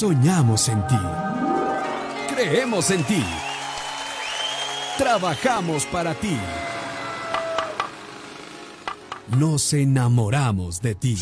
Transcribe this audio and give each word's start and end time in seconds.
Soñamos 0.00 0.66
en 0.70 0.80
ti. 0.86 0.96
Creemos 2.34 2.90
en 2.90 3.04
ti. 3.04 3.22
Trabajamos 4.96 5.84
para 5.84 6.14
ti. 6.14 6.38
Nos 9.36 9.74
enamoramos 9.74 10.80
de 10.80 10.94
ti. 10.94 11.18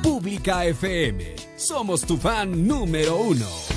Pública 0.00 0.64
FM. 0.64 1.34
Somos 1.56 2.02
tu 2.02 2.16
fan 2.16 2.68
número 2.68 3.16
uno. 3.16 3.69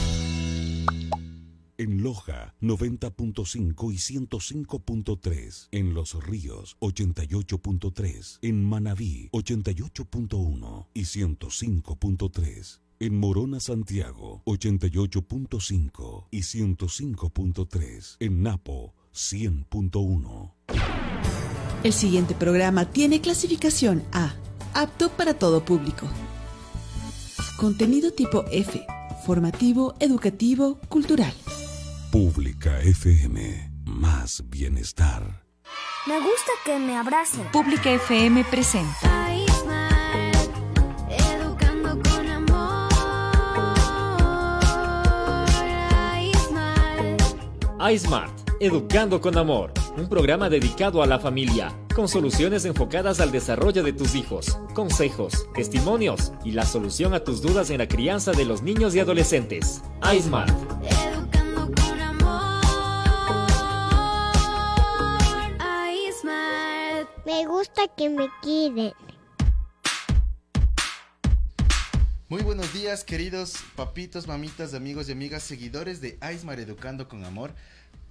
En 1.83 2.01
Loja 2.01 2.55
90.5 2.61 3.93
y 3.93 3.97
105.3. 3.97 5.67
En 5.71 5.93
Los 5.93 6.13
Ríos 6.23 6.77
88.3. 6.79 8.39
En 8.41 8.63
Manabí 8.63 9.27
88.1 9.33 10.87
y 10.93 11.01
105.3. 11.01 12.79
En 13.01 13.19
Morona, 13.19 13.59
Santiago 13.59 14.41
88.5 14.45 16.27
y 16.31 16.39
105.3. 16.39 18.15
En 18.21 18.41
Napo 18.41 18.93
100.1. 19.13 20.53
El 21.83 21.91
siguiente 21.91 22.33
programa 22.33 22.85
tiene 22.85 23.19
clasificación 23.19 24.03
A, 24.13 24.35
apto 24.73 25.09
para 25.09 25.33
todo 25.33 25.65
público. 25.65 26.07
Contenido 27.57 28.13
tipo 28.13 28.45
F, 28.49 28.85
formativo, 29.25 29.95
educativo, 29.99 30.79
cultural. 30.87 31.33
Pública 32.13 32.79
FM, 32.79 33.71
más 33.85 34.43
bienestar. 34.47 35.23
Me 36.05 36.19
gusta 36.19 36.51
que 36.63 36.77
me 36.77 36.95
abracen. 36.95 37.41
Pública 37.51 37.89
FM 37.89 38.45
presenta. 38.51 39.31
Educando 41.09 41.99
con 42.03 42.29
amor. 42.29 42.89
iSmart, 47.91 48.31
Educando 48.59 49.19
con 49.19 49.35
Amor, 49.35 49.73
un 49.97 50.07
programa 50.07 50.49
dedicado 50.49 51.01
a 51.01 51.07
la 51.07 51.17
familia, 51.17 51.73
con 51.95 52.07
soluciones 52.07 52.63
enfocadas 52.65 53.21
al 53.21 53.31
desarrollo 53.31 53.81
de 53.81 53.91
tus 53.91 54.13
hijos, 54.13 54.59
consejos, 54.75 55.47
testimonios 55.55 56.31
y 56.45 56.51
la 56.51 56.67
solución 56.67 57.15
a 57.15 57.23
tus 57.23 57.41
dudas 57.41 57.71
en 57.71 57.79
la 57.79 57.87
crianza 57.87 58.33
de 58.33 58.45
los 58.45 58.61
niños 58.61 58.93
y 58.93 58.99
adolescentes. 58.99 59.81
iSmart. 60.15 60.53
Me 67.25 67.45
gusta 67.45 67.83
que 67.95 68.09
me 68.09 68.27
cuiden. 68.41 68.91
Muy 72.27 72.41
buenos 72.41 72.73
días, 72.73 73.05
queridos 73.05 73.55
papitos, 73.77 74.27
mamitas, 74.27 74.73
amigos 74.73 75.07
y 75.07 75.13
amigas, 75.13 75.41
seguidores 75.43 76.01
de 76.01 76.17
Aismar 76.19 76.59
Educando 76.59 77.07
con 77.07 77.23
Amor. 77.23 77.53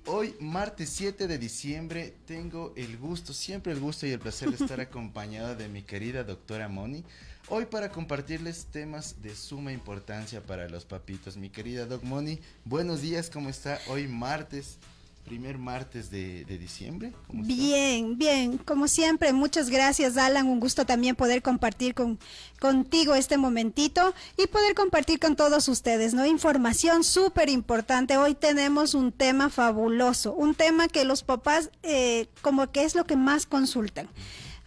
Hoy, 0.07 0.35
martes 0.41 0.89
7 0.89 1.27
de 1.27 1.37
diciembre, 1.37 2.15
tengo 2.25 2.73
el 2.75 2.97
gusto, 2.97 3.35
siempre 3.35 3.73
el 3.73 3.81
gusto 3.81 4.07
y 4.07 4.13
el 4.13 4.19
placer 4.19 4.49
de 4.49 4.57
estar 4.57 4.81
acompañado 4.81 5.57
de 5.57 5.69
mi 5.69 5.83
querida 5.83 6.25
doctora 6.25 6.69
Moni. 6.69 7.05
Hoy 7.49 7.67
para 7.67 7.91
compartirles 7.91 8.65
temas 8.73 9.21
de 9.21 9.37
suma 9.37 9.75
importancia 9.75 10.41
para 10.41 10.71
los 10.71 10.87
papitos. 10.87 11.37
Mi 11.37 11.51
querida 11.51 11.85
Doc 11.85 12.03
Moni, 12.03 12.41
buenos 12.65 13.03
días, 13.03 13.29
¿cómo 13.29 13.51
está? 13.51 13.79
Hoy 13.89 14.09
martes, 14.09 14.79
primer 15.25 15.57
martes 15.57 16.11
de, 16.11 16.45
diciembre. 16.45 17.13
Bien, 17.33 18.19
bien, 18.19 18.59
como 18.59 18.89
siempre, 18.89 19.33
muchas 19.33 19.71
gracias 19.71 20.17
Alan, 20.17 20.47
un 20.47 20.61
gusto 20.61 20.85
también 20.85 21.17
poder 21.17 21.43
compartir 21.43 21.95
con, 21.95 22.19
contigo 22.61 23.15
este 23.15 23.39
momentito 23.39 24.15
y 24.37 24.47
poder 24.47 24.75
compartir 24.75 25.19
con 25.19 25.37
todos 25.37 25.69
ustedes, 25.69 26.13
¿no? 26.15 26.27
Información 26.27 27.05
súper 27.05 27.49
importante, 27.49 28.17
hoy 28.17 28.35
tenemos 28.35 28.95
un 28.95 29.13
tema 29.13 29.49
fabuloso, 29.49 30.35
un 30.35 30.55
tema 30.55 30.89
que 30.89 31.05
los 31.05 31.23
papás 31.23 31.71
eh, 31.83 32.27
como 32.43 32.71
que 32.71 32.85
es 32.85 32.95
lo 32.95 33.05
que 33.05 33.17
más 33.17 33.47
consultan. 33.47 34.09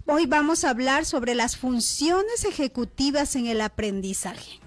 Hoy 0.08 0.26
vamos 0.26 0.64
a 0.64 0.70
hablar 0.70 1.06
sobre 1.06 1.36
las 1.36 1.58
funciones 1.58 2.46
ejecutivas 2.46 3.36
en 3.36 3.48
el 3.48 3.62
aprendizaje 3.62 4.65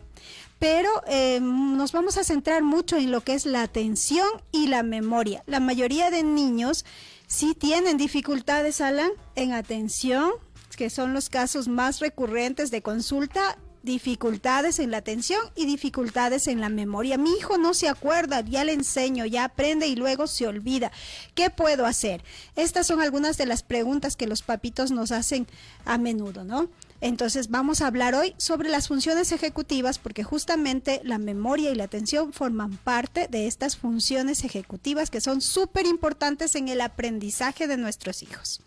pero 0.58 0.90
eh, 1.06 1.40
nos 1.40 1.92
vamos 1.92 2.16
a 2.16 2.24
centrar 2.24 2.62
mucho 2.62 2.96
en 2.96 3.10
lo 3.10 3.20
que 3.20 3.34
es 3.34 3.46
la 3.46 3.62
atención 3.62 4.28
y 4.50 4.66
la 4.66 4.82
memoria. 4.82 5.42
La 5.46 5.60
mayoría 5.60 6.10
de 6.10 6.22
niños 6.22 6.84
sí 7.26 7.54
tienen 7.54 7.96
dificultades, 7.96 8.80
Alan, 8.80 9.10
en 9.36 9.52
atención, 9.52 10.32
que 10.76 10.90
son 10.90 11.14
los 11.14 11.28
casos 11.28 11.68
más 11.68 12.00
recurrentes 12.00 12.70
de 12.70 12.82
consulta 12.82 13.58
dificultades 13.82 14.78
en 14.78 14.90
la 14.90 14.98
atención 14.98 15.40
y 15.54 15.66
dificultades 15.66 16.48
en 16.48 16.60
la 16.60 16.68
memoria. 16.68 17.18
Mi 17.18 17.32
hijo 17.32 17.58
no 17.58 17.74
se 17.74 17.88
acuerda, 17.88 18.40
ya 18.40 18.64
le 18.64 18.72
enseño, 18.72 19.26
ya 19.26 19.44
aprende 19.44 19.86
y 19.86 19.96
luego 19.96 20.26
se 20.26 20.46
olvida. 20.46 20.92
¿Qué 21.34 21.50
puedo 21.50 21.86
hacer? 21.86 22.22
Estas 22.56 22.86
son 22.86 23.00
algunas 23.00 23.38
de 23.38 23.46
las 23.46 23.62
preguntas 23.62 24.16
que 24.16 24.26
los 24.26 24.42
papitos 24.42 24.90
nos 24.90 25.12
hacen 25.12 25.46
a 25.84 25.98
menudo, 25.98 26.44
¿no? 26.44 26.68
Entonces 27.00 27.48
vamos 27.48 27.80
a 27.80 27.86
hablar 27.86 28.14
hoy 28.14 28.34
sobre 28.38 28.68
las 28.68 28.88
funciones 28.88 29.30
ejecutivas 29.30 29.98
porque 29.98 30.24
justamente 30.24 31.00
la 31.04 31.18
memoria 31.18 31.70
y 31.70 31.76
la 31.76 31.84
atención 31.84 32.32
forman 32.32 32.76
parte 32.76 33.28
de 33.28 33.46
estas 33.46 33.76
funciones 33.76 34.42
ejecutivas 34.42 35.10
que 35.10 35.20
son 35.20 35.40
súper 35.40 35.86
importantes 35.86 36.56
en 36.56 36.68
el 36.68 36.80
aprendizaje 36.80 37.68
de 37.68 37.76
nuestros 37.76 38.22
hijos. 38.22 38.60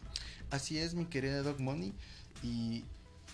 Así 0.50 0.78
es, 0.78 0.94
mi 0.94 1.06
querida 1.06 1.44
Doc 1.44 1.60
Moni. 1.60 1.94
Y 2.44 2.84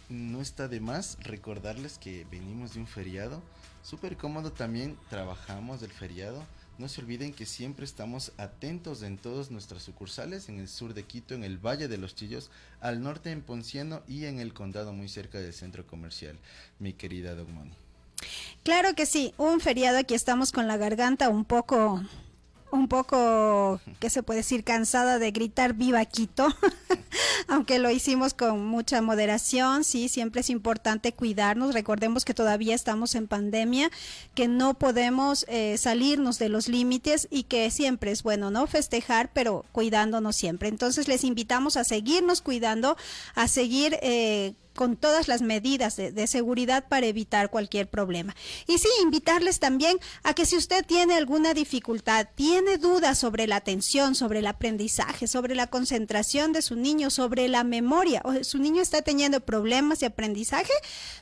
no 0.09 0.41
está 0.41 0.67
de 0.67 0.79
más 0.79 1.17
recordarles 1.21 1.97
que 1.97 2.25
venimos 2.31 2.73
de 2.73 2.79
un 2.79 2.87
feriado. 2.87 3.41
Súper 3.83 4.17
cómodo 4.17 4.51
también 4.51 4.97
trabajamos 5.09 5.81
del 5.81 5.91
feriado. 5.91 6.43
No 6.77 6.87
se 6.87 7.01
olviden 7.01 7.33
que 7.33 7.45
siempre 7.45 7.85
estamos 7.85 8.31
atentos 8.37 9.01
en 9.01 9.17
todas 9.17 9.49
nuestras 9.49 9.81
sucursales, 9.81 10.47
en 10.47 10.59
el 10.59 10.67
sur 10.67 10.93
de 10.93 11.03
Quito, 11.03 11.33
en 11.33 11.43
el 11.43 11.57
Valle 11.57 11.87
de 11.87 11.97
los 11.97 12.15
Chillos, 12.15 12.51
al 12.81 13.01
norte 13.01 13.31
en 13.31 13.41
Ponciano 13.41 14.03
y 14.07 14.25
en 14.25 14.39
el 14.39 14.53
condado 14.53 14.93
muy 14.93 15.09
cerca 15.09 15.39
del 15.39 15.53
centro 15.53 15.87
comercial, 15.87 16.37
mi 16.79 16.93
querida 16.93 17.33
Doc 17.33 17.49
Moni. 17.49 17.73
Claro 18.63 18.93
que 18.95 19.05
sí, 19.05 19.33
un 19.37 19.59
feriado 19.59 19.97
aquí 19.97 20.13
estamos 20.13 20.51
con 20.51 20.67
la 20.67 20.77
garganta 20.77 21.29
un 21.29 21.45
poco 21.45 22.03
un 22.71 22.87
poco, 22.87 23.79
¿qué 23.99 24.09
se 24.09 24.23
puede 24.23 24.39
decir? 24.39 24.63
Cansada 24.63 25.19
de 25.19 25.31
gritar 25.31 25.73
viva 25.73 26.03
Quito, 26.05 26.47
aunque 27.47 27.79
lo 27.79 27.89
hicimos 27.89 28.33
con 28.33 28.65
mucha 28.65 29.01
moderación, 29.01 29.83
sí, 29.83 30.09
siempre 30.09 30.41
es 30.41 30.49
importante 30.49 31.13
cuidarnos, 31.13 31.73
recordemos 31.73 32.25
que 32.25 32.33
todavía 32.33 32.75
estamos 32.75 33.15
en 33.15 33.27
pandemia, 33.27 33.89
que 34.35 34.47
no 34.47 34.73
podemos 34.73 35.45
eh, 35.47 35.77
salirnos 35.77 36.39
de 36.39 36.49
los 36.49 36.67
límites 36.67 37.27
y 37.31 37.43
que 37.43 37.71
siempre 37.71 38.11
es 38.11 38.23
bueno, 38.23 38.51
¿no? 38.51 38.67
Festejar, 38.67 39.31
pero 39.33 39.65
cuidándonos 39.71 40.35
siempre. 40.35 40.69
Entonces 40.69 41.07
les 41.07 41.23
invitamos 41.23 41.77
a 41.77 41.83
seguirnos 41.83 42.41
cuidando, 42.41 42.97
a 43.35 43.47
seguir... 43.47 43.97
Eh, 44.01 44.53
con 44.77 44.95
todas 44.95 45.27
las 45.27 45.41
medidas 45.41 45.97
de, 45.97 46.27
seguridad 46.27 46.87
para 46.87 47.07
evitar 47.07 47.49
cualquier 47.49 47.89
problema. 47.89 48.33
Y 48.67 48.77
sí, 48.77 48.87
invitarles 49.01 49.59
también 49.59 49.97
a 50.23 50.33
que 50.33 50.45
si 50.45 50.55
usted 50.55 50.85
tiene 50.85 51.15
alguna 51.15 51.55
dificultad, 51.55 52.27
tiene 52.35 52.77
dudas 52.77 53.17
sobre 53.17 53.47
la 53.47 53.55
atención, 53.57 54.13
sobre 54.13 54.39
el 54.39 54.47
aprendizaje, 54.47 55.27
sobre 55.27 55.55
la 55.55 55.65
concentración 55.67 56.53
de 56.53 56.61
su 56.61 56.75
niño, 56.75 57.09
sobre 57.09 57.47
la 57.47 57.63
memoria, 57.63 58.21
o 58.23 58.43
su 58.43 58.59
niño 58.59 58.83
está 58.83 59.01
teniendo 59.01 59.39
problemas 59.41 59.99
de 59.99 60.05
aprendizaje, 60.05 60.73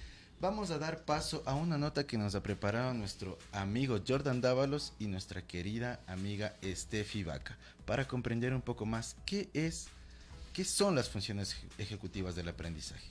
vamos 0.45 0.71
a 0.71 0.79
dar 0.79 1.07
paso 1.07 1.43
a 1.47 1.55
una 1.55 1.79
nota 1.79 2.07
que 2.07 2.19
nos 2.19 2.35
ha 2.35 2.43
preparado 2.43 2.93
nuestro 2.93 3.39
amigo 3.51 3.97
Jordan 4.07 4.43
Dávalos 4.43 4.93
y 4.99 5.07
nuestra 5.07 5.41
querida 5.41 6.01
amiga 6.07 6.53
Steffi 6.63 7.25
Vaca 7.25 7.57
para 7.87 8.07
comprender 8.07 8.53
un 8.53 8.61
poco 8.61 8.85
más 8.85 9.17
qué 9.25 9.49
es, 9.55 9.89
qué 10.53 10.67
son 10.67 10.97
las 10.97 11.09
funciones 11.09 11.57
ejecutivas 11.79 12.35
del 12.35 12.51
aprendizaje. 12.51 13.11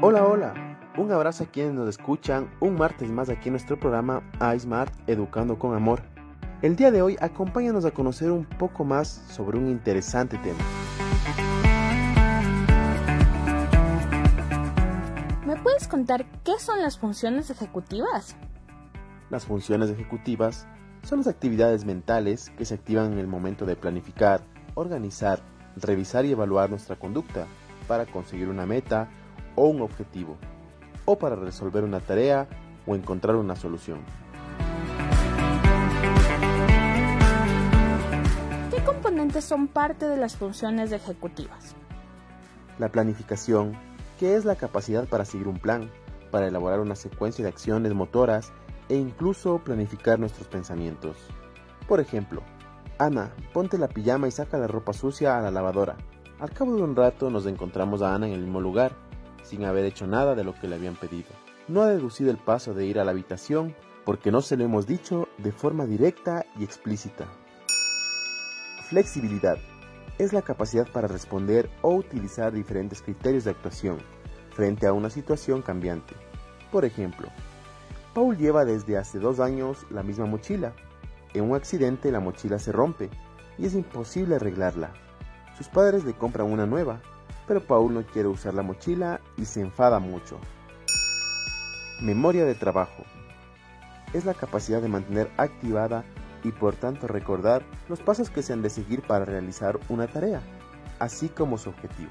Hola, 0.00 0.24
hola. 0.24 0.78
Un 0.96 1.12
abrazo 1.12 1.44
a 1.44 1.46
quienes 1.48 1.74
nos 1.74 1.90
escuchan 1.90 2.50
un 2.60 2.76
martes 2.76 3.10
más 3.10 3.28
aquí 3.28 3.48
en 3.48 3.52
nuestro 3.52 3.78
programa 3.78 4.22
iSmart 4.56 4.94
Educando 5.06 5.58
con 5.58 5.74
Amor. 5.74 6.11
El 6.62 6.76
día 6.76 6.92
de 6.92 7.02
hoy 7.02 7.16
acompáñanos 7.20 7.84
a 7.84 7.90
conocer 7.90 8.30
un 8.30 8.44
poco 8.44 8.84
más 8.84 9.08
sobre 9.08 9.58
un 9.58 9.68
interesante 9.68 10.38
tema. 10.38 10.60
¿Me 15.44 15.56
puedes 15.56 15.88
contar 15.88 16.24
qué 16.44 16.60
son 16.60 16.80
las 16.80 16.98
funciones 16.98 17.50
ejecutivas? 17.50 18.36
Las 19.28 19.44
funciones 19.44 19.90
ejecutivas 19.90 20.68
son 21.02 21.18
las 21.18 21.26
actividades 21.26 21.84
mentales 21.84 22.50
que 22.56 22.64
se 22.64 22.74
activan 22.74 23.12
en 23.14 23.18
el 23.18 23.26
momento 23.26 23.66
de 23.66 23.74
planificar, 23.74 24.44
organizar, 24.74 25.40
revisar 25.74 26.26
y 26.26 26.30
evaluar 26.30 26.70
nuestra 26.70 26.94
conducta 26.94 27.48
para 27.88 28.06
conseguir 28.06 28.48
una 28.48 28.66
meta 28.66 29.08
o 29.56 29.66
un 29.66 29.82
objetivo, 29.82 30.36
o 31.06 31.18
para 31.18 31.34
resolver 31.34 31.82
una 31.82 31.98
tarea 31.98 32.46
o 32.86 32.94
encontrar 32.94 33.34
una 33.34 33.56
solución. 33.56 33.98
Son 39.42 39.68
parte 39.68 40.06
de 40.06 40.16
las 40.16 40.36
funciones 40.36 40.92
ejecutivas? 40.92 41.74
La 42.78 42.90
planificación, 42.90 43.76
que 44.18 44.36
es 44.36 44.44
la 44.44 44.56
capacidad 44.56 45.06
para 45.08 45.24
seguir 45.24 45.48
un 45.48 45.58
plan, 45.58 45.90
para 46.30 46.46
elaborar 46.46 46.80
una 46.80 46.94
secuencia 46.94 47.44
de 47.44 47.50
acciones 47.50 47.94
motoras 47.94 48.52
e 48.88 48.96
incluso 48.96 49.58
planificar 49.58 50.18
nuestros 50.18 50.48
pensamientos. 50.48 51.16
Por 51.86 52.00
ejemplo, 52.00 52.42
Ana, 52.98 53.32
ponte 53.52 53.78
la 53.78 53.88
pijama 53.88 54.28
y 54.28 54.30
saca 54.30 54.58
la 54.58 54.66
ropa 54.66 54.92
sucia 54.92 55.38
a 55.38 55.42
la 55.42 55.50
lavadora. 55.50 55.96
Al 56.38 56.50
cabo 56.50 56.76
de 56.76 56.82
un 56.82 56.96
rato 56.96 57.30
nos 57.30 57.46
encontramos 57.46 58.02
a 58.02 58.14
Ana 58.14 58.26
en 58.28 58.34
el 58.34 58.42
mismo 58.42 58.60
lugar, 58.60 58.92
sin 59.42 59.64
haber 59.64 59.84
hecho 59.84 60.06
nada 60.06 60.34
de 60.34 60.44
lo 60.44 60.54
que 60.54 60.68
le 60.68 60.76
habían 60.76 60.94
pedido. 60.94 61.28
No 61.68 61.82
ha 61.82 61.88
deducido 61.88 62.30
el 62.30 62.38
paso 62.38 62.74
de 62.74 62.86
ir 62.86 62.98
a 62.98 63.04
la 63.04 63.10
habitación 63.10 63.74
porque 64.04 64.30
no 64.32 64.40
se 64.40 64.56
lo 64.56 64.64
hemos 64.64 64.86
dicho 64.86 65.28
de 65.38 65.52
forma 65.52 65.86
directa 65.86 66.44
y 66.58 66.64
explícita. 66.64 67.26
Flexibilidad 68.92 69.56
es 70.18 70.34
la 70.34 70.42
capacidad 70.42 70.86
para 70.86 71.08
responder 71.08 71.70
o 71.80 71.94
utilizar 71.94 72.52
diferentes 72.52 73.00
criterios 73.00 73.44
de 73.44 73.52
actuación 73.52 73.96
frente 74.50 74.86
a 74.86 74.92
una 74.92 75.08
situación 75.08 75.62
cambiante. 75.62 76.14
Por 76.70 76.84
ejemplo, 76.84 77.28
Paul 78.12 78.36
lleva 78.36 78.66
desde 78.66 78.98
hace 78.98 79.18
dos 79.18 79.40
años 79.40 79.86
la 79.88 80.02
misma 80.02 80.26
mochila. 80.26 80.74
En 81.32 81.44
un 81.44 81.56
accidente 81.56 82.12
la 82.12 82.20
mochila 82.20 82.58
se 82.58 82.70
rompe 82.70 83.08
y 83.56 83.64
es 83.64 83.72
imposible 83.72 84.34
arreglarla. 84.34 84.92
Sus 85.56 85.68
padres 85.68 86.04
le 86.04 86.12
compran 86.12 86.52
una 86.52 86.66
nueva, 86.66 87.00
pero 87.48 87.66
Paul 87.66 87.94
no 87.94 88.04
quiere 88.04 88.28
usar 88.28 88.52
la 88.52 88.62
mochila 88.62 89.22
y 89.38 89.46
se 89.46 89.62
enfada 89.62 90.00
mucho. 90.00 90.38
Memoria 92.02 92.44
de 92.44 92.54
trabajo. 92.54 93.04
Es 94.12 94.26
la 94.26 94.34
capacidad 94.34 94.82
de 94.82 94.88
mantener 94.88 95.30
activada 95.38 96.04
y 96.44 96.52
por 96.52 96.74
tanto 96.74 97.06
recordar 97.06 97.64
los 97.88 98.00
pasos 98.00 98.30
que 98.30 98.42
se 98.42 98.52
han 98.52 98.62
de 98.62 98.70
seguir 98.70 99.02
para 99.02 99.24
realizar 99.24 99.78
una 99.88 100.06
tarea, 100.06 100.40
así 100.98 101.28
como 101.28 101.58
su 101.58 101.70
objetivo. 101.70 102.10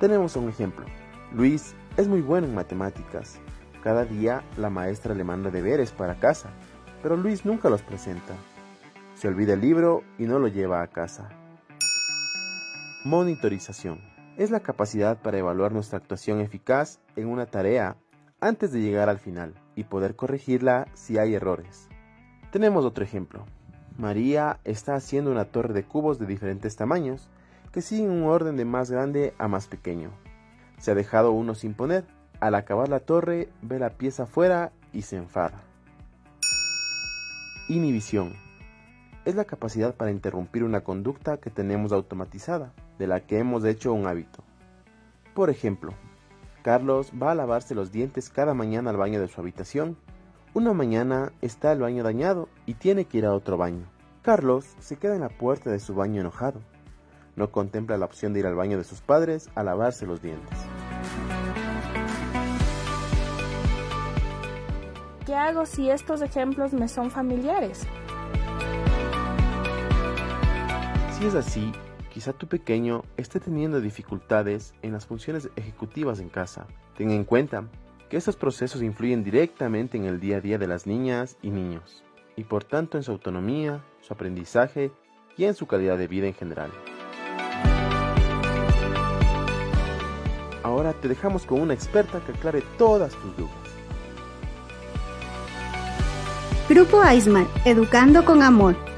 Tenemos 0.00 0.36
un 0.36 0.48
ejemplo. 0.48 0.86
Luis 1.32 1.74
es 1.96 2.08
muy 2.08 2.20
bueno 2.20 2.46
en 2.46 2.54
matemáticas. 2.54 3.38
Cada 3.82 4.04
día 4.04 4.42
la 4.56 4.70
maestra 4.70 5.14
le 5.14 5.24
manda 5.24 5.50
deberes 5.50 5.92
para 5.92 6.18
casa, 6.18 6.50
pero 7.02 7.16
Luis 7.16 7.44
nunca 7.44 7.70
los 7.70 7.82
presenta. 7.82 8.34
Se 9.14 9.28
olvida 9.28 9.54
el 9.54 9.60
libro 9.60 10.02
y 10.18 10.24
no 10.24 10.38
lo 10.38 10.48
lleva 10.48 10.82
a 10.82 10.88
casa. 10.88 11.28
Monitorización. 13.04 14.00
Es 14.36 14.50
la 14.50 14.60
capacidad 14.60 15.20
para 15.20 15.38
evaluar 15.38 15.72
nuestra 15.72 15.98
actuación 15.98 16.40
eficaz 16.40 17.00
en 17.16 17.28
una 17.28 17.46
tarea 17.46 17.96
antes 18.40 18.72
de 18.72 18.80
llegar 18.80 19.08
al 19.08 19.18
final 19.18 19.54
y 19.76 19.84
poder 19.84 20.16
corregirla 20.16 20.86
si 20.94 21.18
hay 21.18 21.34
errores. 21.34 21.88
Tenemos 22.50 22.84
otro 22.84 23.04
ejemplo. 23.04 23.44
María 23.98 24.58
está 24.64 24.94
haciendo 24.94 25.30
una 25.30 25.44
torre 25.44 25.74
de 25.74 25.84
cubos 25.84 26.18
de 26.18 26.26
diferentes 26.26 26.76
tamaños 26.76 27.28
que 27.72 27.82
siguen 27.82 28.10
un 28.10 28.24
orden 28.24 28.56
de 28.56 28.64
más 28.64 28.90
grande 28.90 29.34
a 29.38 29.48
más 29.48 29.66
pequeño. 29.66 30.10
Se 30.78 30.90
ha 30.90 30.94
dejado 30.94 31.32
uno 31.32 31.54
sin 31.54 31.74
poner. 31.74 32.04
Al 32.40 32.54
acabar 32.54 32.88
la 32.88 33.00
torre 33.00 33.48
ve 33.62 33.78
la 33.78 33.90
pieza 33.90 34.26
fuera 34.26 34.72
y 34.92 35.02
se 35.02 35.16
enfada. 35.16 35.62
Inhibición. 37.68 38.34
Es 39.24 39.36
la 39.36 39.44
capacidad 39.44 39.94
para 39.94 40.10
interrumpir 40.10 40.64
una 40.64 40.80
conducta 40.80 41.36
que 41.36 41.50
tenemos 41.50 41.92
automatizada, 41.92 42.72
de 42.98 43.06
la 43.06 43.20
que 43.20 43.38
hemos 43.38 43.64
hecho 43.64 43.92
un 43.92 44.06
hábito. 44.06 44.42
Por 45.34 45.48
ejemplo, 45.48 45.94
Carlos 46.62 47.12
va 47.20 47.30
a 47.30 47.34
lavarse 47.34 47.74
los 47.74 47.92
dientes 47.92 48.28
cada 48.28 48.54
mañana 48.54 48.90
al 48.90 48.96
baño 48.96 49.20
de 49.20 49.28
su 49.28 49.40
habitación. 49.40 49.96
Una 50.54 50.74
mañana 50.74 51.32
está 51.40 51.72
el 51.72 51.80
baño 51.80 52.02
dañado 52.02 52.50
y 52.66 52.74
tiene 52.74 53.06
que 53.06 53.16
ir 53.16 53.24
a 53.24 53.32
otro 53.32 53.56
baño. 53.56 53.86
Carlos 54.20 54.66
se 54.80 54.96
queda 54.96 55.14
en 55.14 55.22
la 55.22 55.30
puerta 55.30 55.70
de 55.70 55.80
su 55.80 55.94
baño 55.94 56.20
enojado. 56.20 56.60
No 57.36 57.50
contempla 57.50 57.96
la 57.96 58.04
opción 58.04 58.34
de 58.34 58.40
ir 58.40 58.46
al 58.46 58.54
baño 58.54 58.76
de 58.76 58.84
sus 58.84 59.00
padres 59.00 59.48
a 59.54 59.62
lavarse 59.62 60.04
los 60.04 60.20
dientes. 60.20 60.58
¿Qué 65.24 65.34
hago 65.34 65.64
si 65.64 65.88
estos 65.88 66.20
ejemplos 66.20 66.74
me 66.74 66.86
son 66.86 67.10
familiares? 67.10 67.86
Si 71.18 71.24
es 71.24 71.34
así, 71.34 71.72
quizá 72.12 72.34
tu 72.34 72.46
pequeño 72.46 73.04
esté 73.16 73.40
teniendo 73.40 73.80
dificultades 73.80 74.74
en 74.82 74.92
las 74.92 75.06
funciones 75.06 75.48
ejecutivas 75.56 76.20
en 76.20 76.28
casa. 76.28 76.66
Ten 76.94 77.10
en 77.10 77.24
cuenta 77.24 77.64
que 78.12 78.18
estos 78.18 78.36
procesos 78.36 78.82
influyen 78.82 79.24
directamente 79.24 79.96
en 79.96 80.04
el 80.04 80.20
día 80.20 80.36
a 80.36 80.40
día 80.42 80.58
de 80.58 80.66
las 80.66 80.86
niñas 80.86 81.38
y 81.40 81.48
niños, 81.48 82.04
y 82.36 82.44
por 82.44 82.62
tanto 82.62 82.98
en 82.98 83.04
su 83.04 83.10
autonomía, 83.10 83.82
su 84.02 84.12
aprendizaje 84.12 84.92
y 85.38 85.44
en 85.44 85.54
su 85.54 85.66
calidad 85.66 85.96
de 85.96 86.08
vida 86.08 86.26
en 86.26 86.34
general. 86.34 86.70
Ahora 90.62 90.92
te 90.92 91.08
dejamos 91.08 91.46
con 91.46 91.62
una 91.62 91.72
experta 91.72 92.20
que 92.20 92.32
aclare 92.32 92.62
todas 92.76 93.14
tus 93.14 93.34
dudas. 93.34 93.54
Grupo 96.68 97.00
Aismar, 97.00 97.46
Educando 97.64 98.26
con 98.26 98.42
Amor. 98.42 98.91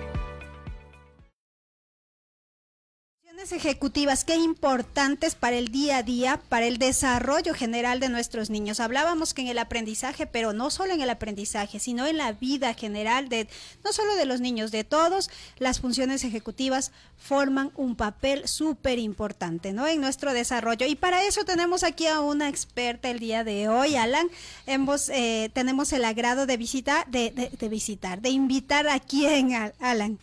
Ejecutivas, 3.65 4.25
qué 4.25 4.37
importantes 4.37 5.35
para 5.35 5.57
el 5.57 5.69
día 5.69 5.99
a 5.99 6.03
día, 6.03 6.41
para 6.49 6.67
el 6.67 6.79
desarrollo 6.79 7.55
general 7.55 7.99
de 7.99 8.09
nuestros 8.09 8.51
niños. 8.51 8.79
Hablábamos 8.79 9.33
que 9.33 9.43
en 9.43 9.49
el 9.49 9.59
aprendizaje, 9.59 10.27
pero 10.27 10.53
no 10.53 10.71
solo 10.71 10.93
en 10.93 11.01
el 11.01 11.09
aprendizaje, 11.09 11.81
sino 11.81 12.07
en 12.07 12.19
la 12.19 12.33
vida 12.33 12.75
general 12.75 13.29
de 13.29 13.49
no 13.83 13.93
solo 13.93 14.17
de 14.17 14.27
los 14.27 14.41
niños, 14.41 14.71
de 14.71 14.85
todos, 14.85 15.31
las 15.59 15.81
funciones 15.81 16.25
ejecutivas 16.25 16.93
forman 17.17 17.71
un 17.77 17.97
papel 17.97 18.47
súper 18.47 18.99
importante, 18.99 19.73
¿no? 19.73 19.87
En 19.87 20.01
nuestro 20.01 20.33
desarrollo. 20.35 20.87
Y 20.87 20.95
para 20.95 21.25
eso 21.25 21.45
tenemos 21.45 21.85
aquí 21.85 22.07
a 22.07 22.21
una 22.21 22.49
experta 22.49 23.11
el 23.11 23.19
día 23.19 23.45
de 23.45 23.69
hoy, 23.69 23.97
Alan. 23.97 24.29
Hemos, 24.67 25.09
eh, 25.09 25.51
tenemos 25.55 25.93
el 25.93 26.05
agrado 26.05 26.47
de 26.47 26.57
visitar, 26.57 27.07
de, 27.07 27.31
de, 27.31 27.49
de 27.49 27.69
visitar, 27.69 28.21
de 28.21 28.29
invitar 28.29 28.89
a 28.89 29.01
quién, 29.01 29.55
Alan. 29.81 30.19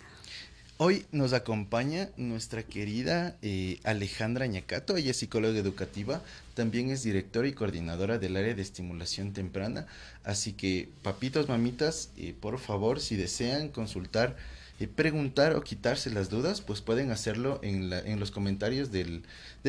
Hoy 0.84 1.06
nos 1.12 1.34
acompaña 1.34 2.10
nuestra 2.18 2.64
querida 2.64 3.38
eh, 3.44 3.80
Alejandra 3.84 4.48
Ñacato, 4.48 4.98
ella 4.98 5.12
es 5.12 5.18
psicóloga 5.18 5.60
educativa, 5.60 6.24
también 6.56 6.90
es 6.90 7.04
directora 7.04 7.48
y 7.48 7.54
coordinadora 7.54 8.18
del 8.18 8.36
área 8.36 8.56
de 8.56 8.64
estimulación 8.64 9.32
temprana, 9.32 9.86
así 10.24 10.54
que 10.54 10.90
papitos, 11.04 11.48
mamitas, 11.48 12.10
eh, 12.18 12.34
por 12.42 12.58
favor, 12.58 13.00
si 13.00 13.16
desean 13.16 13.70
consultar, 13.70 14.36
eh, 14.80 14.88
preguntar 14.88 15.56
o 15.56 15.64
quitarse 15.64 16.10
las 16.10 16.32
dudas, 16.32 16.62
pues 16.62 16.82
pueden 16.82 17.12
hacerlo 17.12 17.60
en, 17.62 17.92
la, 17.92 18.00
en 18.00 18.20
los 18.20 18.32
comentarios 18.32 18.92
del, 18.92 19.22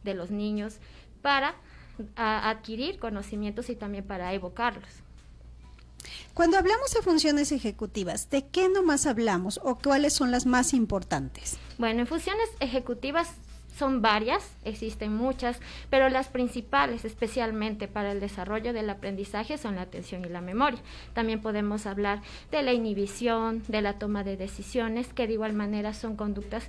de 0.04 0.14
los 0.14 0.32
niños 0.32 0.80
para 1.22 1.56
a- 2.16 2.50
adquirir 2.50 3.00
conocimientos 3.00 3.70
y 3.70 3.76
también 3.76 4.04
para 4.06 4.34
evocarlos. 4.34 4.90
Cuando 6.34 6.58
hablamos 6.58 6.92
de 6.94 7.02
funciones 7.02 7.52
ejecutivas, 7.52 8.30
¿de 8.30 8.46
qué 8.48 8.70
nomás 8.70 9.06
hablamos 9.06 9.60
o 9.64 9.76
cuáles 9.76 10.14
son 10.14 10.32
las 10.32 10.46
más 10.46 10.74
importantes? 10.74 11.58
Bueno, 11.78 12.02
en 12.02 12.08
funciones 12.08 12.48
ejecutivas 12.62 13.30
son 13.78 14.02
varias, 14.02 14.44
existen 14.66 15.14
muchas, 15.16 15.60
pero 15.90 16.10
las 16.10 16.28
principales, 16.28 17.06
especialmente 17.06 17.88
para 17.88 18.12
el 18.12 18.20
desarrollo 18.20 18.74
del 18.74 18.90
aprendizaje, 18.90 19.58
son 19.58 19.76
la 19.76 19.84
atención 19.84 20.24
y 20.26 20.30
la 20.30 20.42
memoria. 20.42 20.80
También 21.14 21.42
podemos 21.42 21.86
hablar 21.86 22.22
de 22.52 22.62
la 22.62 22.74
inhibición, 22.74 23.64
de 23.68 23.82
la 23.82 23.98
toma 24.00 24.24
de 24.24 24.36
decisiones, 24.38 25.08
que 25.14 25.28
de 25.28 25.34
igual 25.34 25.54
manera 25.54 25.94
son 25.94 26.16
conductas, 26.18 26.66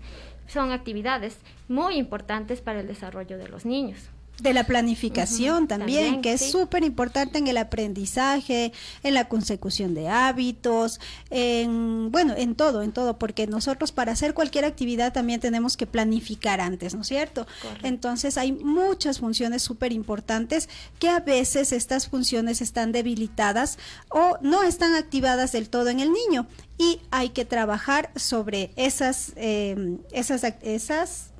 son 0.46 0.70
actividades 0.72 1.36
muy 1.68 1.96
importantes 1.96 2.60
para 2.60 2.80
el 2.80 2.86
desarrollo 2.88 3.38
de 3.38 3.48
los 3.48 3.64
niños. 3.64 3.98
De 4.42 4.54
la 4.54 4.64
planificación 4.64 5.68
también, 5.68 6.14
también, 6.14 6.22
que 6.22 6.32
es 6.32 6.50
súper 6.50 6.84
importante 6.84 7.38
en 7.38 7.46
el 7.46 7.56
aprendizaje, 7.56 8.72
en 9.02 9.14
la 9.14 9.28
consecución 9.28 9.94
de 9.94 10.08
hábitos, 10.08 11.00
en, 11.30 12.10
bueno, 12.10 12.34
en 12.36 12.54
todo, 12.54 12.82
en 12.82 12.92
todo, 12.92 13.18
porque 13.18 13.46
nosotros 13.46 13.92
para 13.92 14.12
hacer 14.12 14.34
cualquier 14.34 14.64
actividad 14.64 15.12
también 15.12 15.40
tenemos 15.40 15.76
que 15.76 15.86
planificar 15.86 16.60
antes, 16.60 16.94
¿no 16.94 17.02
es 17.02 17.08
cierto? 17.08 17.46
Correcto. 17.62 17.86
Entonces 17.86 18.38
hay 18.38 18.52
muchas 18.52 19.18
funciones 19.18 19.62
súper 19.62 19.92
importantes 19.92 20.68
que 20.98 21.08
a 21.08 21.20
veces 21.20 21.72
estas 21.72 22.08
funciones 22.08 22.60
están 22.60 22.92
debilitadas 22.92 23.78
o 24.08 24.38
no 24.40 24.62
están 24.62 24.94
activadas 24.94 25.52
del 25.52 25.68
todo 25.68 25.88
en 25.88 26.00
el 26.00 26.12
niño 26.12 26.46
y 26.78 27.00
hay 27.10 27.30
que 27.30 27.44
trabajar 27.44 28.10
sobre 28.16 28.72
esas, 28.76 29.32
eh, 29.36 29.98
esas, 30.12 30.44
esas 30.62 31.30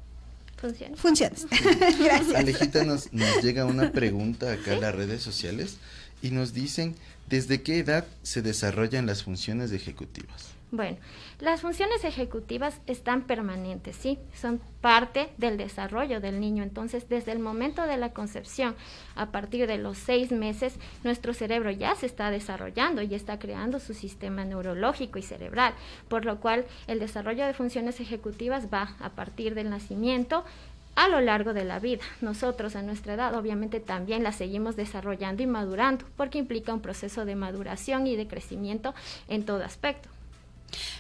Funciones. 0.61 1.00
funciones. 1.00 1.47
Gracias. 1.99 2.35
Alejita, 2.35 2.85
nos, 2.85 3.12
nos 3.12 3.43
llega 3.43 3.64
una 3.64 3.93
pregunta 3.93 4.52
acá 4.52 4.75
en 4.75 4.81
las 4.83 4.95
redes 4.95 5.23
sociales 5.23 5.76
y 6.23 6.31
nos 6.31 6.53
dicen, 6.53 6.95
¿desde 7.29 7.62
qué 7.62 7.79
edad 7.79 8.07
se 8.23 8.43
desarrollan 8.43 9.07
las 9.07 9.23
funciones 9.23 9.73
ejecutivas? 9.73 10.50
Bueno, 10.73 10.99
las 11.41 11.62
funciones 11.62 12.05
ejecutivas 12.05 12.81
están 12.87 13.23
permanentes, 13.23 13.97
¿sí? 13.97 14.19
Son 14.41 14.61
parte 14.81 15.31
del 15.37 15.57
desarrollo 15.57 16.21
del 16.21 16.39
niño. 16.39 16.62
Entonces, 16.62 17.09
desde 17.09 17.33
el 17.33 17.41
momento 17.41 17.87
de 17.87 17.97
la 17.97 18.12
concepción, 18.12 18.77
a 19.17 19.33
partir 19.33 19.67
de 19.67 19.79
los 19.79 19.99
seis 19.99 20.31
meses, 20.31 20.75
nuestro 21.03 21.35
cerebro 21.35 21.73
ya 21.73 21.97
se 21.97 22.07
está 22.07 22.31
desarrollando 22.31 23.03
y 23.03 23.17
está 23.17 23.41
creando 23.41 23.81
su 23.81 23.95
sistema 23.95 24.45
neurológico 24.45 25.19
y 25.19 25.23
cerebral, 25.23 25.75
por 26.09 26.25
lo 26.25 26.39
cual 26.39 26.65
el 26.87 27.00
desarrollo 27.00 27.47
de 27.47 27.55
funciones 27.55 27.99
ejecutivas 27.99 28.69
va 28.73 28.95
a 29.00 29.11
partir 29.11 29.57
del 29.57 29.71
nacimiento 29.71 30.45
a 30.94 31.09
lo 31.09 31.20
largo 31.20 31.52
de 31.52 31.64
la 31.64 31.78
vida. 31.78 32.02
Nosotros 32.20 32.76
a 32.76 32.82
nuestra 32.82 33.14
edad 33.14 33.35
obviamente 33.35 33.80
también 33.80 34.23
la 34.23 34.32
seguimos 34.32 34.76
desarrollando 34.76 35.42
y 35.42 35.47
madurando, 35.47 36.04
porque 36.16 36.38
implica 36.38 36.75
un 36.75 36.80
proceso 36.80 37.25
de 37.25 37.37
maduración 37.37 38.06
y 38.06 38.16
de 38.16 38.26
crecimiento 38.26 38.94
en 39.28 39.44
todo 39.44 39.64
aspecto. 39.64 40.09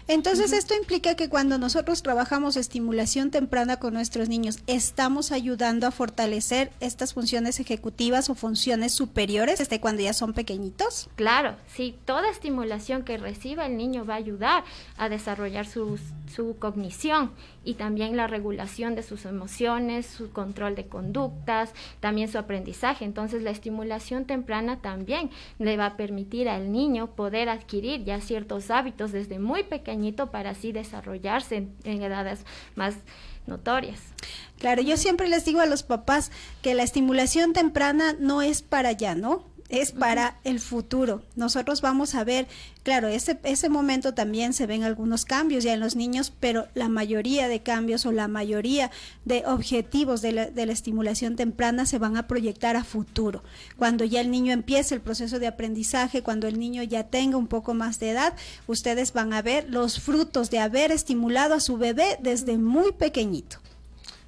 Entonces, 0.08 0.52
esto 0.52 0.74
implica 0.74 1.14
que 1.14 1.28
cuando 1.28 1.58
nosotros 1.58 2.02
trabajamos 2.02 2.56
estimulación 2.56 3.30
temprana 3.30 3.78
con 3.78 3.94
nuestros 3.94 4.28
niños, 4.28 4.58
estamos 4.66 5.30
ayudando 5.32 5.86
a 5.86 5.90
fortalecer 5.90 6.72
estas 6.80 7.14
funciones 7.14 7.60
ejecutivas 7.60 8.30
o 8.30 8.34
funciones 8.34 8.92
superiores 8.92 9.58
desde 9.58 9.80
cuando 9.80 10.02
ya 10.02 10.12
son 10.12 10.32
pequeñitos. 10.32 11.08
Claro, 11.16 11.54
sí, 11.68 11.96
toda 12.04 12.28
estimulación 12.30 13.04
que 13.04 13.18
reciba 13.18 13.66
el 13.66 13.76
niño 13.76 14.04
va 14.04 14.14
a 14.14 14.18
ayudar 14.18 14.64
a 14.96 15.08
desarrollar 15.08 15.66
su, 15.66 15.98
su 16.34 16.56
cognición 16.58 17.32
y 17.64 17.74
también 17.74 18.16
la 18.16 18.26
regulación 18.26 18.94
de 18.94 19.02
sus 19.02 19.24
emociones, 19.24 20.06
su 20.06 20.30
control 20.30 20.74
de 20.74 20.86
conductas, 20.86 21.72
también 22.00 22.28
su 22.28 22.38
aprendizaje. 22.38 23.04
Entonces 23.04 23.42
la 23.42 23.50
estimulación 23.50 24.24
temprana 24.24 24.80
también 24.80 25.30
le 25.58 25.76
va 25.76 25.86
a 25.86 25.96
permitir 25.96 26.48
al 26.48 26.72
niño 26.72 27.08
poder 27.08 27.48
adquirir 27.48 28.04
ya 28.04 28.20
ciertos 28.20 28.70
hábitos 28.70 29.12
desde 29.12 29.38
muy 29.38 29.64
pequeñito 29.64 30.30
para 30.30 30.50
así 30.50 30.72
desarrollarse 30.72 31.68
en, 31.84 32.02
edades 32.02 32.44
más 32.76 32.94
notorias. 33.46 34.00
Claro, 34.58 34.82
yo 34.82 34.96
siempre 34.96 35.28
les 35.28 35.44
digo 35.44 35.60
a 35.60 35.66
los 35.66 35.82
papás 35.82 36.30
que 36.62 36.74
la 36.74 36.82
estimulación 36.82 37.52
temprana 37.52 38.14
no 38.18 38.42
es 38.42 38.62
para 38.62 38.90
allá, 38.90 39.14
¿no? 39.14 39.44
Es 39.70 39.92
para 39.92 40.36
el 40.44 40.60
futuro. 40.60 41.22
Nosotros 41.36 41.80
vamos 41.80 42.14
a 42.14 42.24
ver, 42.24 42.48
claro, 42.82 43.08
ese, 43.08 43.38
ese 43.44 43.68
momento 43.68 44.14
también 44.14 44.52
se 44.52 44.66
ven 44.66 44.82
algunos 44.82 45.24
cambios 45.24 45.64
ya 45.64 45.72
en 45.72 45.80
los 45.80 45.96
niños, 45.96 46.32
pero 46.40 46.66
la 46.74 46.88
mayoría 46.88 47.46
de 47.46 47.62
cambios 47.62 48.04
o 48.04 48.12
la 48.12 48.28
mayoría 48.28 48.90
de 49.24 49.44
objetivos 49.46 50.22
de 50.22 50.32
la, 50.32 50.46
de 50.50 50.66
la 50.66 50.72
estimulación 50.72 51.36
temprana 51.36 51.86
se 51.86 51.98
van 51.98 52.16
a 52.16 52.26
proyectar 52.26 52.74
a 52.76 52.84
futuro. 52.84 53.44
Cuando 53.76 54.04
ya 54.04 54.20
el 54.20 54.30
niño 54.30 54.52
empiece 54.52 54.94
el 54.94 55.00
proceso 55.00 55.38
de 55.38 55.46
aprendizaje, 55.46 56.22
cuando 56.22 56.48
el 56.48 56.58
niño 56.58 56.82
ya 56.82 57.04
tenga 57.04 57.36
un 57.36 57.46
poco 57.46 57.72
más 57.72 58.00
de 58.00 58.10
edad, 58.10 58.34
ustedes 58.66 59.12
van 59.12 59.32
a 59.32 59.40
ver 59.40 59.70
los 59.70 60.00
frutos 60.00 60.50
de 60.50 60.58
haber 60.58 60.90
estimulado 60.90 61.54
a 61.54 61.60
su 61.60 61.78
bebé 61.78 62.18
desde 62.20 62.58
muy 62.58 62.92
pequeñito. 62.92 63.58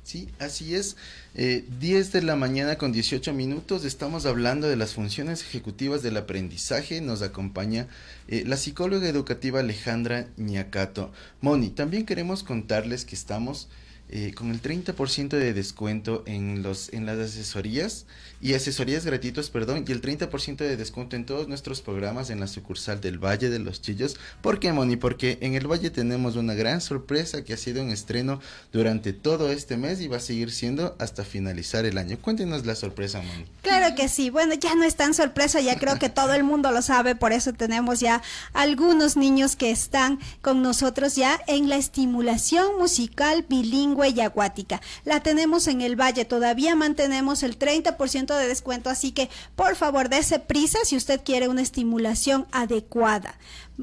Sí, 0.05 0.29
así 0.41 0.75
es. 0.75 0.97
Eh, 1.35 1.65
10 1.79 2.13
de 2.13 2.23
la 2.23 2.35
mañana 2.35 2.77
con 2.77 2.91
18 2.93 3.33
minutos 3.33 3.85
estamos 3.85 4.27
hablando 4.27 4.69
de 4.69 4.77
las 4.77 4.95
funciones 4.95 5.43
ejecutivas 5.43 6.03
del 6.03 6.17
aprendizaje. 6.17 7.01
Nos 7.01 7.23
acompaña 7.23 7.87
eh, 8.27 8.43
la 8.45 8.57
psicóloga 8.57 9.09
educativa 9.09 9.61
Alejandra 9.61 10.27
Ñacato. 10.37 11.13
Moni, 11.41 11.71
también 11.71 12.05
queremos 12.05 12.43
contarles 12.43 13.05
que 13.05 13.15
estamos 13.15 13.69
eh, 14.15 14.35
con 14.35 14.51
el 14.51 14.61
30% 14.61 15.31
de 15.31 15.55
descuento 15.55 16.23
en, 16.27 16.63
los, 16.63 16.93
en 16.93 17.07
las 17.07 17.19
asesorías 17.19 18.05
y 18.43 18.53
asesorías 18.53 19.07
gratuitas, 19.07 19.49
perdón, 19.49 19.87
y 19.89 19.93
el 19.93 20.03
30% 20.03 20.57
de 20.57 20.77
descuento 20.77 21.17
en 21.17 21.25
todos 21.25 21.49
nuestros 21.49 21.81
programas 21.81 22.29
en 22.29 22.39
la 22.39 22.47
sucursal 22.47 23.01
del 23.01 23.19
Valle 23.19 23.49
de 23.49 23.59
los 23.59 23.81
Chillos. 23.81 24.17
¿Por 24.43 24.61
qué, 24.61 24.71
Moni? 24.73 24.97
Porque 24.97 25.39
en 25.41 25.55
el 25.55 25.67
Valle 25.67 25.89
tenemos 25.89 26.37
una 26.37 26.53
gran 26.53 26.83
sorpresa 26.83 27.43
que 27.43 27.55
ha 27.55 27.57
sido 27.57 27.83
un 27.83 27.89
estreno 27.89 28.41
durante 28.71 29.15
todo 29.15 29.51
este 29.51 29.79
mes 29.79 30.03
y 30.03 30.09
va 30.09 30.19
a 30.19 30.21
seguir 30.21 30.51
siendo 30.51 30.95
hasta 30.99 31.25
finalizar 31.25 31.87
el 31.87 31.97
año. 31.97 32.19
Cuéntenos 32.21 32.67
la 32.67 32.75
sorpresa, 32.75 33.23
Moni. 33.23 33.47
Claro 33.63 33.95
que 33.95 34.09
sí. 34.09 34.29
Bueno, 34.29 34.53
ya 34.55 34.75
no 34.75 34.85
es 34.85 34.97
tan 34.97 35.15
sorpresa, 35.15 35.63
ya 35.63 35.79
creo 35.79 35.99
que 35.99 36.11
todo 36.11 36.35
el 36.35 36.45
mundo 36.45 36.71
lo 36.71 36.83
sabe, 36.83 37.15
por 37.15 37.33
eso 37.33 37.55
tenemos 37.55 38.01
ya 38.01 38.23
algunos 38.53 39.17
niños 39.17 39.57
que 39.57 39.71
están 39.71 40.19
con 40.43 40.61
nosotros 40.61 41.17
ya 41.17 41.41
en 41.47 41.71
la 41.71 41.77
estimulación 41.77 42.77
musical 42.79 43.47
bilingüe 43.49 44.02
y 44.11 44.21
acuática. 44.21 44.81
La 45.05 45.23
tenemos 45.23 45.67
en 45.69 45.81
el 45.81 46.01
Valle, 46.01 46.25
todavía 46.25 46.75
mantenemos 46.75 47.43
el 47.43 47.59
30% 47.59 48.37
de 48.37 48.49
descuento, 48.49 48.91
así 48.91 49.13
que 49.13 49.31
por 49.57 49.77
favor 49.77 50.09
dése 50.09 50.39
prisa 50.39 50.79
si 50.85 50.97
usted 50.97 51.21
quiere 51.25 51.49
una 51.49 51.63
estimulación 51.63 52.47
adecuada. 52.53 53.37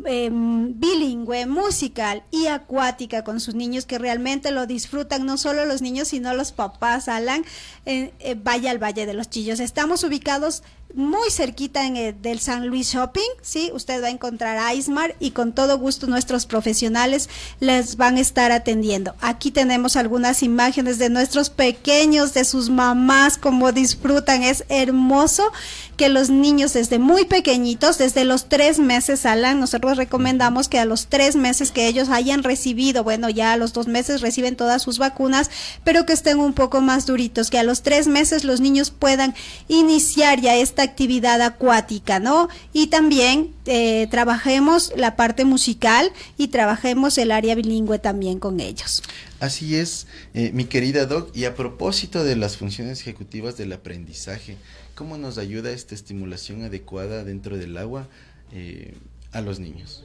eh, 0.05 0.29
bilingüe, 0.31 1.45
musical 1.45 2.23
y 2.31 2.47
acuática 2.47 3.23
con 3.23 3.39
sus 3.39 3.55
niños 3.55 3.85
que 3.85 3.97
realmente 3.97 4.51
lo 4.51 4.67
disfrutan, 4.67 5.25
no 5.25 5.38
solo 5.38 5.65
los 5.65 5.81
niños, 5.81 6.09
sino 6.09 6.33
los 6.33 6.51
papás, 6.51 7.07
Alan, 7.07 7.43
eh, 7.85 8.13
eh, 8.19 8.35
vaya 8.41 8.71
al 8.71 8.81
Valle 8.81 9.05
de 9.05 9.13
los 9.13 9.29
Chillos. 9.29 9.59
Estamos 9.59 10.03
ubicados 10.03 10.63
muy 10.96 11.29
cerquita 11.29 11.86
en 11.86 11.98
el, 11.98 12.22
del 12.22 12.39
San 12.39 12.67
Luis 12.67 12.91
Shopping, 12.91 13.29
¿sí? 13.41 13.72
Usted 13.74 14.01
va 14.01 14.08
a 14.08 14.12
encontrar 14.12 14.58
a 14.58 14.74
Ismar 14.74 15.15
y 15.19 15.31
con 15.31 15.53
todo 15.53 15.77
gusto 15.77 16.08
nuestros 16.08 16.46
profesionales 16.46 17.29
les 17.60 17.96
van 17.96 18.17
a 18.17 18.22
estar 18.22 18.51
atendiendo. 18.51 19.15
Aquí 19.22 19.51
tenemos 19.51 19.96
algunas 19.96 20.41
imágenes 20.41 20.98
de 20.98 21.10
nuestros 21.10 21.50
pequeños, 21.51 22.34
de 22.34 22.43
sus 22.43 22.69
mamás, 22.69 23.38
como 23.38 23.72
disfrutan. 23.72 24.41
Es 24.41 24.65
hermoso 24.69 25.51
que 25.96 26.10
los 26.10 26.29
niños 26.29 26.74
desde 26.74 26.98
muy 26.98 27.25
pequeñitos, 27.25 27.98
desde 27.98 28.24
los 28.24 28.48
tres 28.48 28.79
meses, 28.79 29.25
Alan, 29.25 29.60
nosotros 29.60 29.98
recomendamos 29.98 30.69
que 30.69 30.79
a 30.79 30.86
los 30.86 31.08
tres 31.08 31.36
meses 31.36 31.72
que 31.72 31.88
ellos 31.88 32.08
hayan 32.08 32.41
recibido, 32.41 33.03
bueno, 33.03 33.29
ya 33.29 33.51
a 33.51 33.58
los 33.58 33.74
dos 33.74 33.88
meses 33.88 34.22
reciben 34.22 34.55
todas 34.55 34.81
sus 34.81 34.98
vacunas, 34.98 35.51
pero 35.84 36.05
que 36.05 36.13
estén 36.13 36.39
un 36.39 36.53
poco 36.53 36.79
más 36.79 37.05
duritos, 37.05 37.50
que 37.50 37.60
a 37.60 37.63
los 37.63 37.84
tres 37.84 38.08
meses 38.08 38.46
los 38.46 38.62
niños 38.62 38.91
puedan 38.91 39.36
iniciar 39.67 40.39
ya 40.39 40.55
esta 40.55 40.78
actividad 40.83 41.41
acuática, 41.41 42.19
¿no? 42.19 42.50
Y 42.74 42.88
también 42.88 43.53
eh, 43.65 44.07
trabajemos 44.09 44.93
la 44.95 45.15
parte 45.15 45.45
musical 45.45 46.12
y 46.38 46.50
trabajemos 46.50 47.17
el 47.17 47.31
área 47.31 47.55
bilingüe 47.55 48.00
también 48.00 48.39
con 48.39 48.59
ellos. 48.59 49.03
Así 49.39 49.75
es, 49.75 50.07
eh, 50.33 50.51
mi 50.53 50.65
querida 50.65 51.05
Doc, 51.05 51.36
y 51.36 51.45
a 51.45 51.55
propósito 51.55 52.24
de 52.24 52.36
las 52.36 52.57
funciones 52.57 53.01
ejecutivas 53.01 53.57
del 53.57 53.71
aprendizaje, 53.71 54.57
¿cómo 54.95 55.17
nos 55.17 55.38
ayuda 55.38 55.71
esta 55.71 55.95
estimulación 55.95 56.63
adecuada 56.63 57.24
dentro 57.24 57.57
del 57.57 57.77
agua 57.77 58.07
eh, 58.51 58.95
a 59.31 59.41
los 59.41 59.59
niños? 59.59 60.03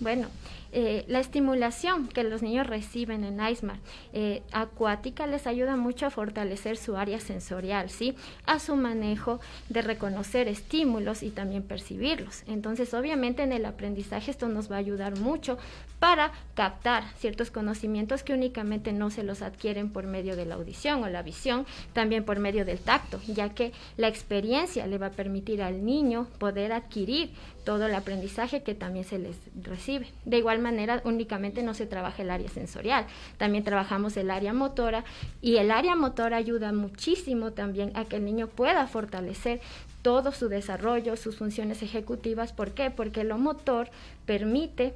Bueno, 0.00 0.28
eh, 0.72 1.04
la 1.08 1.18
estimulación 1.18 2.06
que 2.06 2.22
los 2.22 2.42
niños 2.42 2.66
reciben 2.66 3.24
en 3.24 3.44
ISMAR 3.44 3.78
eh, 4.12 4.42
acuática 4.52 5.26
les 5.26 5.46
ayuda 5.48 5.76
mucho 5.76 6.06
a 6.06 6.10
fortalecer 6.10 6.76
su 6.76 6.96
área 6.96 7.18
sensorial, 7.18 7.90
¿sí? 7.90 8.14
A 8.46 8.60
su 8.60 8.76
manejo 8.76 9.40
de 9.68 9.82
reconocer 9.82 10.46
estímulos 10.46 11.22
y 11.22 11.30
también 11.30 11.64
percibirlos. 11.64 12.44
Entonces, 12.46 12.94
obviamente 12.94 13.42
en 13.42 13.52
el 13.52 13.66
aprendizaje 13.66 14.30
esto 14.30 14.48
nos 14.48 14.70
va 14.70 14.76
a 14.76 14.78
ayudar 14.78 15.18
mucho 15.18 15.58
para 15.98 16.32
captar 16.54 17.04
ciertos 17.18 17.50
conocimientos 17.50 18.22
que 18.22 18.32
únicamente 18.32 18.92
no 18.92 19.10
se 19.10 19.24
los 19.24 19.42
adquieren 19.42 19.90
por 19.90 20.06
medio 20.06 20.36
de 20.36 20.46
la 20.46 20.54
audición 20.54 21.02
o 21.02 21.08
la 21.08 21.22
visión, 21.22 21.66
también 21.92 22.24
por 22.24 22.38
medio 22.38 22.64
del 22.64 22.78
tacto, 22.78 23.20
ya 23.26 23.50
que 23.50 23.72
la 23.96 24.08
experiencia 24.08 24.86
le 24.86 24.98
va 24.98 25.06
a 25.06 25.10
permitir 25.10 25.62
al 25.62 25.84
niño 25.84 26.28
poder 26.38 26.72
adquirir 26.72 27.32
todo 27.70 27.86
el 27.86 27.94
aprendizaje 27.94 28.64
que 28.64 28.74
también 28.74 29.04
se 29.04 29.16
les 29.20 29.36
recibe. 29.62 30.08
De 30.24 30.38
igual 30.38 30.58
manera, 30.58 31.00
únicamente 31.04 31.62
no 31.62 31.72
se 31.72 31.86
trabaja 31.86 32.20
el 32.20 32.30
área 32.32 32.48
sensorial, 32.48 33.06
también 33.38 33.62
trabajamos 33.62 34.16
el 34.16 34.32
área 34.32 34.52
motora 34.52 35.04
y 35.40 35.58
el 35.58 35.70
área 35.70 35.94
motora 35.94 36.36
ayuda 36.36 36.72
muchísimo 36.72 37.52
también 37.52 37.92
a 37.94 38.06
que 38.06 38.16
el 38.16 38.24
niño 38.24 38.48
pueda 38.48 38.88
fortalecer 38.88 39.60
todo 40.02 40.32
su 40.32 40.48
desarrollo, 40.48 41.16
sus 41.16 41.36
funciones 41.36 41.80
ejecutivas. 41.84 42.52
¿Por 42.52 42.72
qué? 42.72 42.90
Porque 42.90 43.22
lo 43.22 43.38
motor 43.38 43.88
permite 44.26 44.92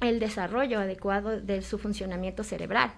el 0.00 0.18
desarrollo 0.18 0.80
adecuado 0.80 1.40
de 1.40 1.62
su 1.62 1.78
funcionamiento 1.78 2.42
cerebral. 2.42 2.90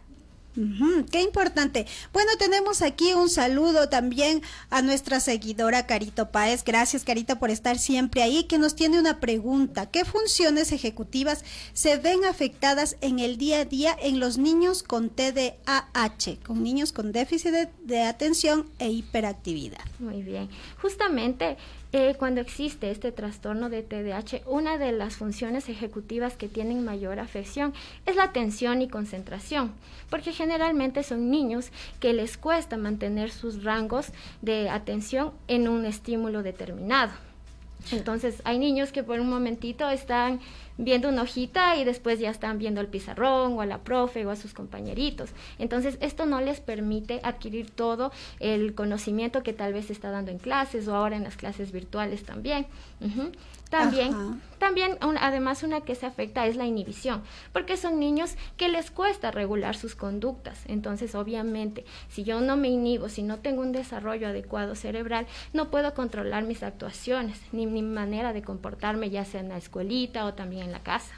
Qué 1.10 1.22
importante. 1.22 1.86
Bueno, 2.12 2.30
tenemos 2.38 2.82
aquí 2.82 3.14
un 3.14 3.28
saludo 3.28 3.88
también 3.88 4.42
a 4.70 4.82
nuestra 4.82 5.20
seguidora 5.20 5.86
Carito 5.86 6.30
Páez. 6.30 6.64
Gracias, 6.64 7.04
Carito, 7.04 7.38
por 7.38 7.50
estar 7.50 7.78
siempre 7.78 8.22
ahí, 8.22 8.44
que 8.44 8.58
nos 8.58 8.74
tiene 8.74 8.98
una 8.98 9.20
pregunta. 9.20 9.86
¿Qué 9.86 10.04
funciones 10.04 10.72
ejecutivas 10.72 11.44
se 11.72 11.96
ven 11.96 12.24
afectadas 12.24 12.96
en 13.00 13.18
el 13.18 13.38
día 13.38 13.60
a 13.60 13.64
día 13.64 13.96
en 14.00 14.20
los 14.20 14.38
niños 14.38 14.82
con 14.82 15.08
TDAH, 15.10 16.38
con 16.44 16.62
niños 16.62 16.92
con 16.92 17.12
déficit 17.12 17.52
de, 17.52 17.68
de 17.84 18.02
atención 18.02 18.68
e 18.78 18.90
hiperactividad? 18.90 19.84
Muy 19.98 20.22
bien. 20.22 20.48
Justamente 20.80 21.56
eh, 21.92 22.14
cuando 22.18 22.40
existe 22.40 22.90
este 22.90 23.12
trastorno 23.12 23.68
de 23.68 23.82
TDAH, 23.82 24.42
una 24.46 24.78
de 24.78 24.92
las 24.92 25.16
funciones 25.16 25.68
ejecutivas 25.68 26.36
que 26.36 26.48
tienen 26.48 26.84
mayor 26.84 27.18
afección 27.20 27.74
es 28.06 28.16
la 28.16 28.24
atención 28.24 28.80
y 28.80 28.88
concentración, 28.88 29.72
porque 30.08 30.32
generalmente 30.32 31.02
son 31.02 31.30
niños 31.30 31.70
que 32.00 32.14
les 32.14 32.38
cuesta 32.38 32.78
mantener 32.78 33.30
sus 33.30 33.62
rangos 33.62 34.12
de 34.40 34.70
atención 34.70 35.32
en 35.48 35.68
un 35.68 35.84
estímulo 35.84 36.42
determinado. 36.42 37.12
Entonces, 37.90 38.40
hay 38.44 38.58
niños 38.58 38.92
que 38.92 39.02
por 39.02 39.20
un 39.20 39.28
momentito 39.28 39.90
están 39.90 40.40
viendo 40.78 41.08
una 41.08 41.22
hojita 41.22 41.76
y 41.76 41.84
después 41.84 42.18
ya 42.18 42.30
están 42.30 42.58
viendo 42.58 42.80
el 42.80 42.88
pizarrón 42.88 43.54
o 43.54 43.60
a 43.60 43.66
la 43.66 43.78
profe 43.78 44.24
o 44.26 44.30
a 44.30 44.36
sus 44.36 44.54
compañeritos. 44.54 45.30
Entonces, 45.58 45.98
esto 46.00 46.26
no 46.26 46.40
les 46.40 46.60
permite 46.60 47.20
adquirir 47.22 47.70
todo 47.70 48.12
el 48.40 48.74
conocimiento 48.74 49.42
que 49.42 49.52
tal 49.52 49.72
vez 49.72 49.90
está 49.90 50.10
dando 50.10 50.30
en 50.30 50.38
clases 50.38 50.88
o 50.88 50.94
ahora 50.94 51.16
en 51.16 51.24
las 51.24 51.36
clases 51.36 51.72
virtuales 51.72 52.24
también. 52.24 52.66
También, 53.72 54.42
también 54.58 54.98
además 55.00 55.62
una 55.62 55.80
que 55.80 55.94
se 55.94 56.04
afecta 56.04 56.46
es 56.46 56.56
la 56.56 56.66
inhibición, 56.66 57.22
porque 57.54 57.78
son 57.78 57.98
niños 57.98 58.36
que 58.58 58.68
les 58.68 58.90
cuesta 58.90 59.30
regular 59.30 59.74
sus 59.76 59.94
conductas. 59.94 60.60
Entonces, 60.66 61.14
obviamente, 61.14 61.86
si 62.10 62.22
yo 62.22 62.42
no 62.42 62.58
me 62.58 62.68
inhibo, 62.68 63.08
si 63.08 63.22
no 63.22 63.38
tengo 63.38 63.62
un 63.62 63.72
desarrollo 63.72 64.28
adecuado 64.28 64.74
cerebral, 64.74 65.26
no 65.54 65.70
puedo 65.70 65.94
controlar 65.94 66.44
mis 66.44 66.62
actuaciones, 66.62 67.40
ni 67.52 67.66
mi 67.66 67.80
manera 67.80 68.34
de 68.34 68.42
comportarme, 68.42 69.08
ya 69.08 69.24
sea 69.24 69.40
en 69.40 69.48
la 69.48 69.56
escuelita 69.56 70.26
o 70.26 70.34
también 70.34 70.66
en 70.66 70.71
la 70.72 70.82
casa. 70.82 71.14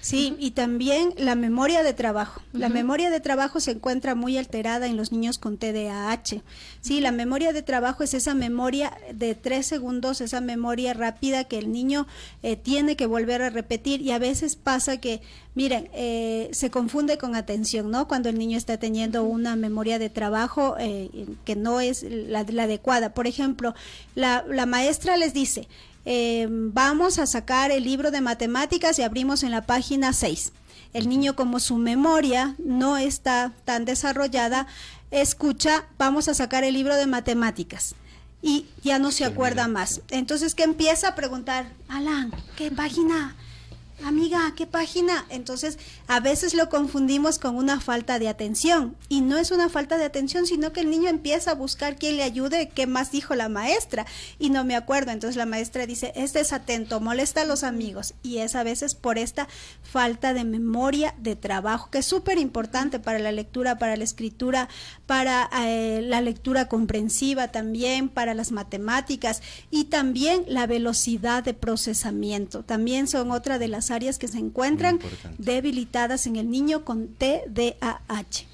Sí, 0.00 0.34
y 0.38 0.52
también 0.52 1.12
la 1.18 1.34
memoria 1.34 1.82
de 1.82 1.92
trabajo. 1.92 2.40
La 2.52 2.70
memoria 2.70 3.10
de 3.10 3.20
trabajo 3.20 3.60
se 3.60 3.72
encuentra 3.72 4.14
muy 4.14 4.38
alterada 4.38 4.86
en 4.86 4.96
los 4.96 5.12
niños 5.12 5.38
con 5.38 5.58
TDAH. 5.58 6.42
Sí, 6.80 7.00
la 7.00 7.12
memoria 7.12 7.52
de 7.52 7.62
trabajo 7.62 8.02
es 8.02 8.14
esa 8.14 8.34
memoria 8.34 8.96
de 9.12 9.34
tres 9.34 9.66
segundos, 9.66 10.22
esa 10.22 10.40
memoria 10.40 10.94
rápida 10.94 11.44
que 11.44 11.58
el 11.58 11.70
niño 11.70 12.06
eh, 12.42 12.56
tiene 12.56 12.96
que 12.96 13.06
volver 13.06 13.42
a 13.42 13.50
repetir 13.50 14.00
y 14.00 14.12
a 14.12 14.18
veces 14.18 14.56
pasa 14.56 14.96
que, 14.96 15.20
miren, 15.54 15.90
eh, 15.92 16.48
se 16.52 16.70
confunde 16.70 17.18
con 17.18 17.36
atención, 17.36 17.90
¿no? 17.90 18.08
Cuando 18.08 18.30
el 18.30 18.38
niño 18.38 18.56
está 18.56 18.78
teniendo 18.78 19.24
una 19.24 19.54
memoria 19.54 19.98
de 19.98 20.08
trabajo 20.08 20.76
eh, 20.78 21.10
que 21.44 21.56
no 21.56 21.80
es 21.80 22.04
la, 22.04 22.44
la 22.44 22.62
adecuada. 22.62 23.12
Por 23.12 23.26
ejemplo, 23.26 23.74
la, 24.14 24.46
la 24.48 24.64
maestra 24.64 25.18
les 25.18 25.34
dice, 25.34 25.68
eh, 26.04 26.46
vamos 26.50 27.18
a 27.18 27.26
sacar 27.26 27.70
el 27.70 27.84
libro 27.84 28.10
de 28.10 28.20
matemáticas 28.20 28.98
y 28.98 29.02
abrimos 29.02 29.42
en 29.42 29.50
la 29.50 29.62
página 29.62 30.12
6. 30.12 30.52
El 30.92 31.08
niño 31.08 31.36
como 31.36 31.60
su 31.60 31.76
memoria 31.76 32.56
no 32.58 32.96
está 32.96 33.52
tan 33.64 33.84
desarrollada, 33.84 34.66
escucha, 35.10 35.86
vamos 35.98 36.28
a 36.28 36.34
sacar 36.34 36.64
el 36.64 36.74
libro 36.74 36.96
de 36.96 37.06
matemáticas 37.06 37.94
y 38.42 38.66
ya 38.82 38.98
no 38.98 39.10
se 39.12 39.24
acuerda 39.24 39.68
más. 39.68 40.00
Entonces 40.10 40.54
que 40.54 40.64
empieza 40.64 41.08
a 41.08 41.14
preguntar, 41.14 41.72
Alan, 41.88 42.32
¿qué 42.56 42.70
página? 42.70 43.36
Amiga, 44.04 44.52
¿qué 44.56 44.66
página? 44.66 45.24
Entonces, 45.28 45.78
a 46.06 46.20
veces 46.20 46.54
lo 46.54 46.68
confundimos 46.68 47.38
con 47.38 47.56
una 47.56 47.80
falta 47.80 48.18
de 48.18 48.28
atención. 48.28 48.96
Y 49.08 49.20
no 49.20 49.36
es 49.36 49.50
una 49.50 49.68
falta 49.68 49.98
de 49.98 50.04
atención, 50.04 50.46
sino 50.46 50.72
que 50.72 50.80
el 50.80 50.90
niño 50.90 51.08
empieza 51.08 51.52
a 51.52 51.54
buscar 51.54 51.96
quién 51.96 52.16
le 52.16 52.22
ayude, 52.22 52.70
qué 52.74 52.86
más 52.86 53.10
dijo 53.10 53.34
la 53.34 53.48
maestra. 53.48 54.06
Y 54.38 54.50
no 54.50 54.64
me 54.64 54.76
acuerdo. 54.76 55.10
Entonces 55.10 55.36
la 55.36 55.46
maestra 55.46 55.86
dice, 55.86 56.12
es 56.16 56.32
desatento, 56.32 57.00
molesta 57.00 57.42
a 57.42 57.44
los 57.44 57.62
amigos. 57.62 58.14
Y 58.22 58.38
es 58.38 58.54
a 58.54 58.62
veces 58.62 58.94
por 58.94 59.18
esta 59.18 59.48
falta 59.82 60.34
de 60.34 60.44
memoria 60.44 61.14
de 61.18 61.36
trabajo, 61.36 61.90
que 61.90 61.98
es 61.98 62.06
súper 62.06 62.38
importante 62.38 62.98
para 62.98 63.18
la 63.18 63.32
lectura, 63.32 63.78
para 63.78 63.96
la 63.96 64.04
escritura, 64.04 64.68
para 65.06 65.48
eh, 65.64 66.00
la 66.02 66.20
lectura 66.20 66.68
comprensiva 66.68 67.48
también, 67.48 68.08
para 68.08 68.34
las 68.34 68.52
matemáticas 68.52 69.42
y 69.70 69.84
también 69.84 70.44
la 70.46 70.66
velocidad 70.66 71.42
de 71.44 71.54
procesamiento. 71.54 72.62
También 72.62 73.06
son 73.06 73.30
otra 73.30 73.58
de 73.58 73.68
las 73.68 73.89
áreas 73.90 74.18
que 74.18 74.28
se 74.28 74.38
encuentran 74.38 74.98
debilitadas 75.38 76.26
en 76.26 76.36
el 76.36 76.50
niño 76.50 76.84
con 76.84 77.08
TDAH. 77.08 78.44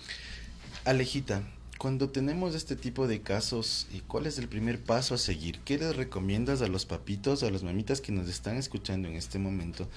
Alejita, 0.85 1.43
cuando 1.79 2.09
tenemos 2.09 2.55
este 2.55 2.75
tipo 2.75 3.07
de 3.07 3.21
casos, 3.21 3.87
¿cuál 4.07 4.27
es 4.27 4.39
el 4.39 4.49
primer 4.49 4.83
paso 4.83 5.15
a 5.15 5.19
seguir? 5.19 5.61
¿Qué 5.61 5.79
les 5.79 5.95
recomiendas 5.95 6.63
a 6.63 6.69
los 6.69 6.87
papitos, 6.87 7.43
a 7.43 7.51
las 7.51 7.63
mamitas 7.63 8.01
que 8.01 8.13
nos 8.13 8.29
están 8.29 8.57
escuchando 8.57 9.09
en 9.09 9.15
este 9.15 9.39
momento 9.39 9.89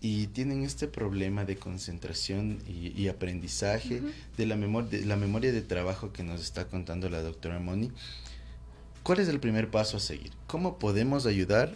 y 0.00 0.26
tienen 0.26 0.62
este 0.62 0.88
problema 0.88 1.44
de 1.44 1.56
concentración 1.56 2.58
y, 2.68 3.08
aprendizaje 3.08 4.02
de, 4.36 4.46
la 4.46 4.56
de 4.56 5.06
la 5.06 5.16
memoria 5.16 5.52
de 5.52 5.62
trabajo 5.62 6.12
que 6.12 6.22
nos 6.22 6.40
está 6.42 6.66
contando 6.66 7.08
la 7.08 7.22
doctora 7.22 7.60
Moni? 7.60 7.90
¿Cuál 9.02 9.20
es 9.20 9.28
el 9.28 9.40
primer 9.40 9.70
paso 9.70 9.96
a 9.96 10.00
seguir? 10.00 10.32
¿Cómo 10.46 10.78
podemos 10.78 11.24
ayudar 11.26 11.74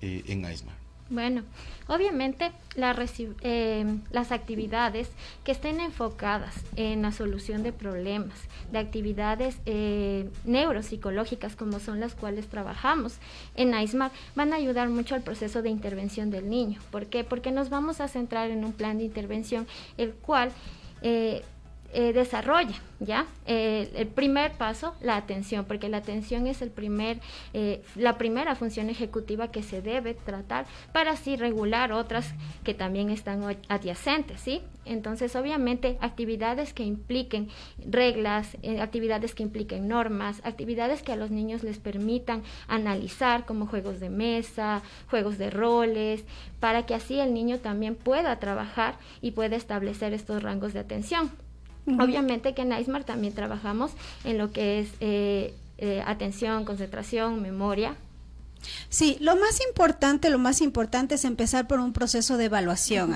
eh, 0.00 0.22
en 0.28 0.44
AISMAR? 0.44 0.85
Bueno, 1.08 1.42
obviamente 1.86 2.50
eh, 2.74 3.98
las 4.10 4.32
actividades 4.32 5.08
que 5.44 5.52
estén 5.52 5.78
enfocadas 5.78 6.64
en 6.74 7.02
la 7.02 7.12
solución 7.12 7.62
de 7.62 7.72
problemas, 7.72 8.36
de 8.72 8.78
actividades 8.78 9.60
eh, 9.66 10.28
neuropsicológicas 10.44 11.54
como 11.54 11.78
son 11.78 12.00
las 12.00 12.14
cuales 12.14 12.48
trabajamos 12.48 13.18
en 13.54 13.72
AISMAR, 13.72 14.10
van 14.34 14.52
a 14.52 14.56
ayudar 14.56 14.88
mucho 14.88 15.14
al 15.14 15.22
proceso 15.22 15.62
de 15.62 15.70
intervención 15.70 16.30
del 16.30 16.50
niño. 16.50 16.80
¿Por 16.90 17.06
qué? 17.06 17.22
Porque 17.22 17.52
nos 17.52 17.70
vamos 17.70 18.00
a 18.00 18.08
centrar 18.08 18.50
en 18.50 18.64
un 18.64 18.72
plan 18.72 18.98
de 18.98 19.04
intervención 19.04 19.66
el 19.96 20.12
cual... 20.12 20.50
Eh, 21.02 21.44
eh, 21.98 22.12
desarrolla, 22.12 22.74
¿ya? 23.00 23.24
Eh, 23.46 23.90
el 23.94 24.08
primer 24.08 24.52
paso, 24.52 24.94
la 25.00 25.16
atención, 25.16 25.64
porque 25.64 25.88
la 25.88 25.96
atención 25.96 26.46
es 26.46 26.60
el 26.60 26.68
primer, 26.68 27.20
eh, 27.54 27.82
la 27.94 28.18
primera 28.18 28.54
función 28.54 28.90
ejecutiva 28.90 29.50
que 29.50 29.62
se 29.62 29.80
debe 29.80 30.12
tratar 30.12 30.66
para 30.92 31.12
así 31.12 31.36
regular 31.36 31.92
otras 31.92 32.34
que 32.64 32.74
también 32.74 33.08
están 33.08 33.42
adyacentes, 33.70 34.42
¿sí? 34.42 34.60
Entonces, 34.84 35.34
obviamente, 35.36 35.96
actividades 36.02 36.74
que 36.74 36.82
impliquen 36.82 37.48
reglas, 37.78 38.58
actividades 38.78 39.34
que 39.34 39.44
impliquen 39.44 39.88
normas, 39.88 40.42
actividades 40.44 41.02
que 41.02 41.12
a 41.12 41.16
los 41.16 41.30
niños 41.30 41.62
les 41.62 41.78
permitan 41.78 42.42
analizar 42.68 43.46
como 43.46 43.66
juegos 43.66 44.00
de 44.00 44.10
mesa, 44.10 44.82
juegos 45.08 45.38
de 45.38 45.48
roles, 45.48 46.24
para 46.60 46.84
que 46.84 46.94
así 46.94 47.18
el 47.20 47.32
niño 47.32 47.58
también 47.58 47.94
pueda 47.94 48.38
trabajar 48.38 48.98
y 49.22 49.30
pueda 49.30 49.56
establecer 49.56 50.12
estos 50.12 50.42
rangos 50.42 50.74
de 50.74 50.80
atención. 50.80 51.45
Obviamente 51.86 52.54
que 52.54 52.62
en 52.62 52.72
ISMAR 52.72 53.04
también 53.04 53.34
trabajamos 53.34 53.92
en 54.24 54.38
lo 54.38 54.50
que 54.50 54.80
es 54.80 54.88
eh, 55.00 55.54
eh, 55.78 56.02
atención, 56.06 56.64
concentración, 56.64 57.42
memoria, 57.42 57.94
Sí, 58.88 59.16
lo 59.20 59.36
más 59.36 59.60
importante, 59.66 60.30
lo 60.30 60.38
más 60.38 60.60
importante 60.60 61.16
es 61.16 61.24
empezar 61.24 61.66
por 61.66 61.80
un 61.80 61.92
proceso 61.92 62.36
de 62.36 62.46
evaluación, 62.46 63.14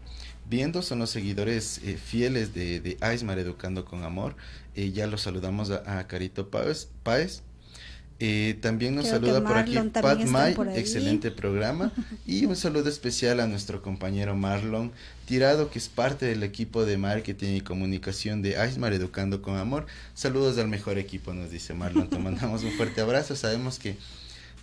viendo, 0.50 0.82
son 0.82 0.98
los 0.98 1.08
seguidores 1.08 1.80
eh, 1.82 1.96
fieles 1.96 2.52
de, 2.52 2.80
de 2.80 2.98
Aismar 3.00 3.38
Educando 3.38 3.86
con 3.86 4.04
Amor. 4.04 4.36
ya 4.74 5.06
los 5.06 5.22
saludamos 5.22 5.70
a, 5.70 5.98
a 5.98 6.06
Carito 6.06 6.50
Páez. 6.50 6.88
Páez 7.02 7.42
eh, 8.20 8.56
también 8.60 8.94
nos 8.94 9.08
saluda 9.08 9.42
por 9.42 9.56
aquí 9.56 9.76
Pat 9.92 10.24
May, 10.26 10.54
excelente 10.76 11.30
programa. 11.30 11.92
y 12.26 12.44
un 12.46 12.54
saludo 12.54 12.88
especial 12.88 13.40
a 13.40 13.46
nuestro 13.46 13.82
compañero 13.82 14.36
Marlon 14.36 14.92
Tirado, 15.26 15.70
que 15.70 15.78
es 15.78 15.88
parte 15.88 16.26
del 16.26 16.42
equipo 16.42 16.84
de 16.84 16.96
marketing 16.96 17.56
y 17.56 17.60
comunicación 17.60 18.40
de 18.40 18.56
Aismar 18.56 18.92
Educando 18.92 19.42
con 19.42 19.56
Amor. 19.56 19.86
Saludos 20.14 20.58
al 20.58 20.68
mejor 20.68 20.98
equipo, 20.98 21.34
nos 21.34 21.50
dice 21.50 21.74
Marlon. 21.74 22.08
Te 22.08 22.18
mandamos 22.18 22.62
un 22.62 22.70
fuerte 22.72 23.00
abrazo. 23.00 23.34
Sabemos 23.34 23.78
que 23.78 23.96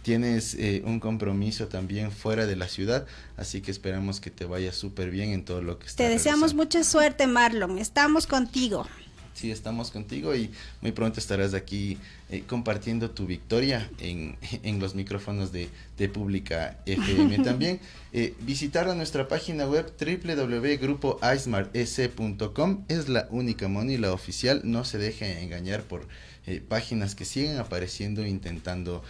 tienes 0.02 0.56
eh, 0.56 0.82
un 0.86 1.00
compromiso 1.00 1.68
también 1.68 2.12
fuera 2.12 2.46
de 2.46 2.56
la 2.56 2.68
ciudad, 2.68 3.06
así 3.38 3.62
que 3.62 3.72
esperamos 3.72 4.20
que 4.20 4.32
te 4.32 4.46
vaya 4.46 4.72
súper 4.72 5.12
bien 5.12 5.32
en 5.32 5.46
todo 5.46 5.62
lo 5.62 5.78
que 5.78 5.88
estás 5.88 5.98
Te 5.98 6.10
deseamos 6.10 6.54
mucha 6.54 6.84
suerte, 6.84 7.28
Marlon. 7.28 7.78
Estamos 7.78 8.28
contigo 8.28 8.88
sí 9.34 9.52
estamos 9.52 9.92
contigo 9.92 10.36
y 10.36 10.52
muy 10.82 10.92
pronto 10.92 11.20
estarás 11.20 11.54
aquí 11.54 11.98
eh, 12.30 12.44
compartiendo 12.48 13.12
tu 13.12 13.26
victoria 13.26 13.90
en, 14.00 14.38
en 14.64 14.80
los 14.80 14.96
micrófonos 14.96 15.52
de, 15.52 15.70
de 15.98 16.08
Pública 16.10 16.80
FM. 16.86 17.40
También 17.44 17.80
eh, 18.14 18.34
visitar 18.42 18.90
a 18.90 18.96
nuestra 18.96 19.28
página 19.28 19.68
web 19.68 19.92
www.grupoismartec.com 20.00 22.86
es 22.88 23.10
la 23.10 23.28
única 23.32 23.68
money, 23.68 23.98
la 23.98 24.14
oficial. 24.14 24.62
No 24.64 24.86
se 24.86 24.98
deje 24.98 25.42
engañar 25.42 25.84
por 25.84 26.08
eh, 26.48 26.64
páginas 26.68 27.14
que 27.16 27.26
siguen 27.26 27.58
apareciendo 27.58 28.26
intentando 28.26 29.04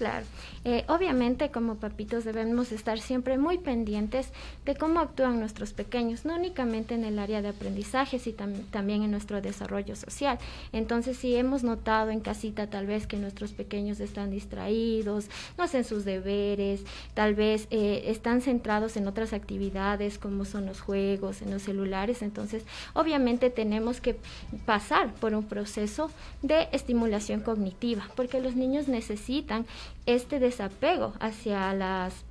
Claro. 0.00 0.24
Eh, 0.64 0.84
obviamente 0.88 1.50
como 1.50 1.74
papitos 1.74 2.24
debemos 2.24 2.72
estar 2.72 3.00
siempre 3.00 3.36
muy 3.36 3.58
pendientes 3.58 4.32
de 4.64 4.74
cómo 4.74 5.00
actúan 5.00 5.38
nuestros 5.38 5.74
pequeños, 5.74 6.24
no 6.24 6.36
únicamente 6.36 6.94
en 6.94 7.04
el 7.04 7.18
área 7.18 7.42
de 7.42 7.48
aprendizaje, 7.48 8.18
sino 8.18 8.46
también 8.70 9.02
en 9.02 9.10
nuestro 9.10 9.42
desarrollo 9.42 9.96
social. 9.96 10.38
Entonces, 10.72 11.18
si 11.18 11.36
hemos 11.36 11.64
notado 11.64 12.10
en 12.10 12.20
casita 12.20 12.68
tal 12.68 12.86
vez 12.86 13.06
que 13.06 13.18
nuestros 13.18 13.52
pequeños 13.52 14.00
están 14.00 14.30
distraídos, 14.30 15.26
no 15.58 15.64
hacen 15.64 15.84
sus 15.84 16.06
deberes, 16.06 16.82
tal 17.12 17.34
vez 17.34 17.66
eh, 17.70 18.04
están 18.06 18.40
centrados 18.40 18.96
en 18.96 19.06
otras 19.06 19.34
actividades 19.34 20.16
como 20.16 20.46
son 20.46 20.64
los 20.64 20.80
juegos, 20.80 21.42
en 21.42 21.50
los 21.50 21.60
celulares, 21.60 22.22
entonces 22.22 22.64
obviamente 22.94 23.50
tenemos 23.50 24.00
que 24.00 24.16
pasar 24.64 25.12
por 25.12 25.34
un 25.34 25.44
proceso 25.44 26.10
de 26.40 26.68
estimulación 26.72 27.40
cognitiva, 27.40 28.08
porque 28.16 28.40
los 28.40 28.56
niños 28.56 28.88
necesitan 28.88 29.66
este 30.06 30.38
desapego 30.38 31.12
hacia 31.20 31.72
las 31.74 32.24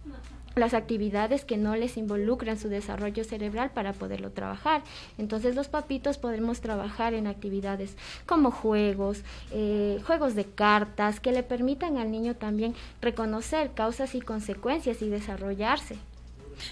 las 0.56 0.74
actividades 0.74 1.46
que 1.46 1.58
no 1.58 1.76
les 1.76 1.98
involucran 1.98 2.60
su 2.60 2.70
desarrollo 2.70 3.24
cerebral 3.24 3.72
para 3.72 3.94
poderlo 3.94 4.32
trabajar. 4.32 4.84
Entonces 5.18 5.56
los 5.56 5.68
papitos 5.68 6.18
podemos 6.18 6.62
trabajar 6.62 7.14
en 7.14 7.28
actividades 7.28 7.96
como 8.26 8.52
juegos, 8.52 9.24
eh, 9.52 10.00
juegos 10.06 10.36
de 10.36 10.46
cartas, 10.46 11.20
que 11.20 11.32
le 11.32 11.44
permitan 11.44 11.98
al 11.98 12.12
niño 12.12 12.36
también 12.36 12.76
reconocer 13.02 13.72
causas 13.72 14.16
y 14.16 14.22
consecuencias 14.22 15.02
y 15.02 15.10
desarrollarse. 15.10 15.98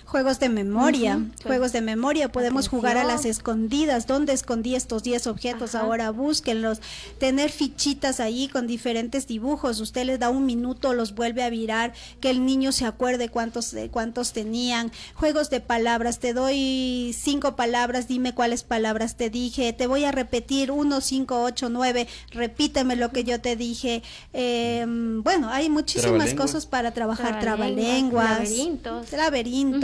Juegos 0.06 0.40
de 0.40 0.50
memoria, 0.50 1.20
juegos 1.44 1.72
de 1.72 1.82
memoria, 1.82 2.32
podemos 2.32 2.68
jugar 2.68 2.98
a 2.98 3.04
las 3.04 3.26
escondidas, 3.26 4.08
¿dónde 4.08 4.34
escondí 4.34 4.76
estos 4.76 5.04
10 5.04 5.28
objetos? 5.28 5.76
Ajá. 5.76 5.86
Ahora 5.86 6.12
búsquenlos, 6.12 6.80
tener 7.20 7.50
fichitas 7.52 8.20
ahí 8.20 8.48
con 8.48 8.68
diferentes 8.68 9.28
dibujos, 9.28 9.80
usted 9.80 10.06
les 10.06 10.20
da 10.20 10.30
un 10.30 10.46
minuto, 10.46 10.94
los 10.94 11.16
vuelve 11.16 11.44
a 11.44 11.50
virar, 11.50 11.94
que 12.20 12.30
el 12.30 12.46
niño 12.46 12.72
se 12.72 12.86
acuerde 12.86 13.30
cuántos, 13.30 13.72
de 13.72 13.90
cuántos 13.90 14.34
tenían, 14.34 14.92
juegos 15.16 15.50
de 15.50 15.60
palabras, 15.62 16.20
te 16.20 16.34
doy 16.34 17.16
cinco 17.18 17.56
palabras, 17.56 18.08
dime 18.08 18.34
cuáles 18.34 18.64
palabras 18.64 19.16
te 19.16 19.30
dije, 19.30 19.74
te 19.74 19.88
voy 19.88 20.04
a 20.06 20.12
repetir 20.12 20.72
uno, 20.72 21.02
cinco, 21.02 21.42
ocho, 21.44 21.70
nueve, 21.70 22.08
repíteme 22.32 22.96
lo 22.96 23.12
que 23.12 23.24
yo 23.24 23.40
te 23.42 23.56
dije, 23.56 24.04
Eh, 24.34 24.86
bueno, 24.88 25.50
hay 25.50 25.70
muchísimas 25.70 26.34
cosas 26.34 26.66
para 26.66 26.92
trabajar, 26.92 27.40
Trabalenguas, 27.40 28.26
trabalenguas, 28.28 28.50
laberintos. 28.50 29.12
laberintos, 29.14 29.77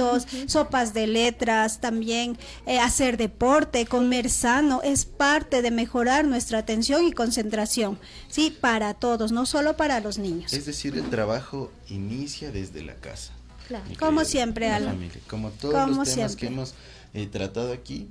sopas 0.48 0.94
de 0.94 1.08
letras, 1.08 1.80
también 1.82 2.38
eh, 2.66 2.80
hacer 2.80 3.18
deporte, 3.18 3.86
comer 3.86 4.30
sano, 4.30 4.82
es 4.84 5.06
parte 5.06 5.62
de 5.62 5.72
mejorar 5.72 6.26
nuestra 6.26 6.60
atención 6.60 7.06
y 7.06 7.12
concentración, 7.12 7.98
sí, 8.30 8.56
para 8.60 8.94
todos, 8.94 9.32
no 9.32 9.46
solo 9.46 9.76
para 9.78 10.00
los 10.00 10.18
niños. 10.18 10.54
Es 10.54 10.66
decir, 10.66 10.96
el 10.98 11.10
trabajo 11.10 11.72
inicia 11.90 12.52
desde 12.52 12.84
la 12.84 12.96
casa. 12.96 13.34
Claro. 13.68 13.86
Como 14.00 14.20
querida 14.20 14.30
siempre, 14.32 14.70
la 14.70 14.76
Alan. 14.76 14.94
familia. 14.96 15.20
Como 15.28 15.50
todos 15.52 15.74
Como 15.74 15.88
los 15.88 15.96
temas 15.96 16.14
siempre. 16.14 16.36
que 16.36 16.48
hemos 16.48 16.74
eh, 17.14 17.28
tratado 17.28 17.72
aquí, 17.74 18.08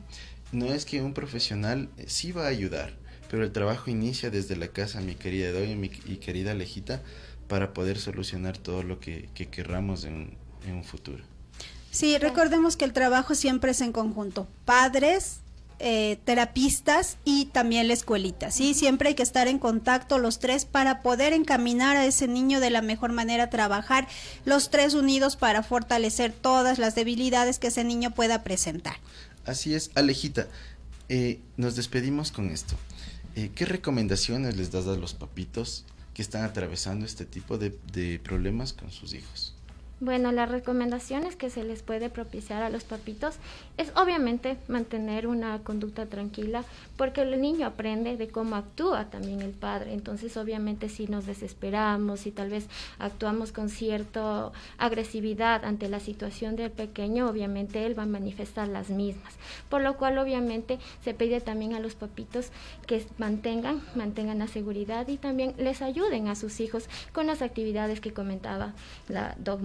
no 0.50 0.66
es 0.66 0.84
que 0.84 1.02
un 1.02 1.12
profesional 1.14 1.88
eh, 1.98 2.04
sí 2.08 2.32
va 2.32 2.44
a 2.44 2.48
ayudar, 2.48 2.94
pero 3.30 3.44
el 3.44 3.52
trabajo 3.52 3.90
inicia 3.90 4.30
desde 4.30 4.56
la 4.56 4.68
casa, 4.68 5.00
mi 5.00 5.14
querida 5.14 5.52
Doy 5.52 5.74
mi, 5.76 5.90
y 6.06 6.16
querida 6.16 6.54
Lejita, 6.54 7.02
para 7.48 7.74
poder 7.74 7.98
solucionar 7.98 8.56
todo 8.56 8.82
lo 8.82 8.98
que, 8.98 9.28
que 9.34 9.48
querramos 9.48 10.04
en, 10.04 10.14
un- 10.14 10.36
en 10.66 10.74
un 10.76 10.84
futuro. 10.84 11.22
Sí, 11.92 12.16
recordemos 12.16 12.78
que 12.78 12.86
el 12.86 12.94
trabajo 12.94 13.34
siempre 13.34 13.72
es 13.72 13.82
en 13.82 13.92
conjunto, 13.92 14.48
padres, 14.64 15.40
eh, 15.78 16.18
terapistas 16.24 17.18
y 17.22 17.44
también 17.46 17.86
la 17.86 17.92
escuelita, 17.92 18.50
¿sí? 18.50 18.72
Siempre 18.72 19.10
hay 19.10 19.14
que 19.14 19.22
estar 19.22 19.46
en 19.46 19.58
contacto 19.58 20.16
los 20.16 20.38
tres 20.38 20.64
para 20.64 21.02
poder 21.02 21.34
encaminar 21.34 21.98
a 21.98 22.06
ese 22.06 22.28
niño 22.28 22.60
de 22.60 22.70
la 22.70 22.80
mejor 22.80 23.12
manera, 23.12 23.50
trabajar 23.50 24.08
los 24.46 24.70
tres 24.70 24.94
unidos 24.94 25.36
para 25.36 25.62
fortalecer 25.62 26.32
todas 26.32 26.78
las 26.78 26.94
debilidades 26.94 27.58
que 27.58 27.66
ese 27.66 27.84
niño 27.84 28.12
pueda 28.12 28.42
presentar. 28.42 28.96
Así 29.44 29.74
es, 29.74 29.90
Alejita, 29.94 30.46
eh, 31.10 31.40
nos 31.58 31.76
despedimos 31.76 32.32
con 32.32 32.50
esto. 32.50 32.74
Eh, 33.36 33.50
¿Qué 33.54 33.66
recomendaciones 33.66 34.56
les 34.56 34.70
das 34.70 34.86
a 34.86 34.96
los 34.96 35.12
papitos 35.12 35.84
que 36.14 36.22
están 36.22 36.44
atravesando 36.44 37.04
este 37.04 37.26
tipo 37.26 37.58
de, 37.58 37.76
de 37.92 38.18
problemas 38.18 38.72
con 38.72 38.90
sus 38.90 39.12
hijos? 39.12 39.51
Bueno, 40.04 40.32
las 40.32 40.50
recomendaciones 40.50 41.36
que 41.36 41.48
se 41.48 41.62
les 41.62 41.84
puede 41.84 42.10
propiciar 42.10 42.64
a 42.64 42.70
los 42.70 42.82
papitos 42.82 43.36
es 43.76 43.92
obviamente 43.94 44.56
mantener 44.66 45.28
una 45.28 45.60
conducta 45.60 46.06
tranquila, 46.06 46.64
porque 46.96 47.22
el 47.22 47.40
niño 47.40 47.68
aprende 47.68 48.16
de 48.16 48.26
cómo 48.26 48.56
actúa 48.56 49.10
también 49.10 49.42
el 49.42 49.52
padre. 49.52 49.94
Entonces, 49.94 50.36
obviamente, 50.36 50.88
si 50.88 51.06
nos 51.06 51.24
desesperamos 51.24 52.26
y 52.26 52.32
tal 52.32 52.50
vez 52.50 52.66
actuamos 52.98 53.52
con 53.52 53.68
cierta 53.68 54.50
agresividad 54.76 55.64
ante 55.64 55.88
la 55.88 56.00
situación 56.00 56.56
del 56.56 56.72
pequeño, 56.72 57.28
obviamente 57.28 57.86
él 57.86 57.96
va 57.96 58.02
a 58.02 58.06
manifestar 58.06 58.66
las 58.66 58.90
mismas. 58.90 59.34
Por 59.68 59.82
lo 59.82 59.96
cual, 59.98 60.18
obviamente, 60.18 60.80
se 61.04 61.14
pide 61.14 61.40
también 61.40 61.74
a 61.74 61.80
los 61.80 61.94
papitos 61.94 62.50
que 62.88 63.06
mantengan, 63.18 63.80
mantengan 63.94 64.40
la 64.40 64.48
seguridad 64.48 65.06
y 65.06 65.16
también 65.16 65.54
les 65.58 65.80
ayuden 65.80 66.26
a 66.26 66.34
sus 66.34 66.58
hijos 66.58 66.88
con 67.12 67.28
las 67.28 67.40
actividades 67.40 68.00
que 68.00 68.12
comentaba 68.12 68.72
la 69.08 69.36
Dog 69.38 69.62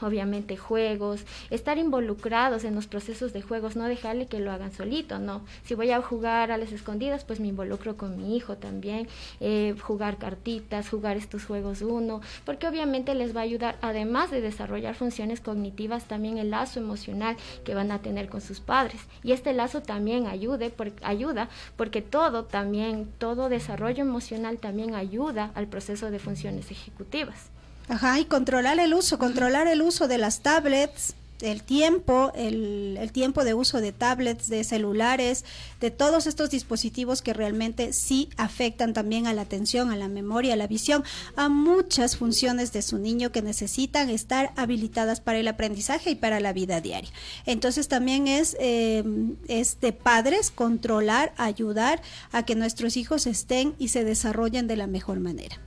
Obviamente 0.00 0.56
juegos, 0.56 1.24
estar 1.50 1.78
involucrados 1.78 2.64
en 2.64 2.74
los 2.74 2.86
procesos 2.86 3.32
de 3.32 3.42
juegos, 3.42 3.76
no 3.76 3.84
dejarle 3.84 4.26
que 4.26 4.40
lo 4.40 4.52
hagan 4.52 4.72
solito, 4.72 5.18
no. 5.18 5.42
Si 5.64 5.74
voy 5.74 5.90
a 5.90 6.02
jugar 6.02 6.50
a 6.50 6.58
las 6.58 6.72
escondidas, 6.72 7.24
pues 7.24 7.40
me 7.40 7.48
involucro 7.48 7.96
con 7.96 8.16
mi 8.16 8.36
hijo 8.36 8.56
también, 8.56 9.08
eh, 9.40 9.74
jugar 9.80 10.18
cartitas, 10.18 10.88
jugar 10.88 11.16
estos 11.16 11.44
juegos 11.44 11.82
uno, 11.82 12.20
porque 12.44 12.68
obviamente 12.68 13.14
les 13.14 13.34
va 13.34 13.40
a 13.40 13.44
ayudar, 13.44 13.76
además 13.80 14.30
de 14.30 14.40
desarrollar 14.40 14.94
funciones 14.94 15.40
cognitivas, 15.40 16.04
también 16.04 16.38
el 16.38 16.50
lazo 16.50 16.80
emocional 16.80 17.36
que 17.64 17.74
van 17.74 17.90
a 17.90 18.00
tener 18.00 18.28
con 18.28 18.40
sus 18.40 18.60
padres. 18.60 19.00
Y 19.22 19.32
este 19.32 19.52
lazo 19.52 19.80
también 19.82 20.26
ayude, 20.26 20.70
por- 20.70 20.92
ayuda, 21.02 21.48
porque 21.76 22.02
todo 22.02 22.44
también, 22.44 23.08
todo 23.18 23.48
desarrollo 23.48 24.02
emocional 24.02 24.58
también 24.58 24.94
ayuda 24.94 25.50
al 25.54 25.66
proceso 25.68 26.10
de 26.10 26.18
funciones 26.18 26.70
ejecutivas. 26.70 27.50
Ajá, 27.88 28.18
y 28.18 28.24
controlar 28.24 28.78
el 28.78 28.94
uso, 28.94 29.18
controlar 29.18 29.66
el 29.66 29.82
uso 29.82 30.08
de 30.08 30.18
las 30.18 30.40
tablets, 30.40 31.14
el 31.40 31.62
tiempo, 31.62 32.32
el, 32.34 32.96
el 32.98 33.12
tiempo 33.12 33.44
de 33.44 33.52
uso 33.52 33.80
de 33.80 33.92
tablets, 33.92 34.48
de 34.48 34.64
celulares, 34.64 35.44
de 35.80 35.90
todos 35.90 36.26
estos 36.26 36.50
dispositivos 36.50 37.20
que 37.20 37.34
realmente 37.34 37.92
sí 37.92 38.30
afectan 38.36 38.94
también 38.94 39.26
a 39.26 39.34
la 39.34 39.42
atención, 39.42 39.90
a 39.90 39.96
la 39.96 40.08
memoria, 40.08 40.54
a 40.54 40.56
la 40.56 40.66
visión, 40.66 41.04
a 41.36 41.48
muchas 41.50 42.16
funciones 42.16 42.72
de 42.72 42.80
su 42.80 42.98
niño 42.98 43.32
que 43.32 43.42
necesitan 43.42 44.08
estar 44.08 44.52
habilitadas 44.56 45.20
para 45.20 45.38
el 45.38 45.48
aprendizaje 45.48 46.10
y 46.10 46.14
para 46.14 46.40
la 46.40 46.54
vida 46.54 46.80
diaria. 46.80 47.10
Entonces 47.44 47.88
también 47.88 48.26
es, 48.28 48.56
eh, 48.60 49.04
es 49.48 49.80
de 49.80 49.92
padres 49.92 50.50
controlar, 50.50 51.34
ayudar 51.36 52.00
a 52.32 52.44
que 52.44 52.54
nuestros 52.54 52.96
hijos 52.96 53.26
estén 53.26 53.74
y 53.78 53.88
se 53.88 54.04
desarrollen 54.04 54.66
de 54.68 54.76
la 54.76 54.86
mejor 54.86 55.20
manera. 55.20 55.58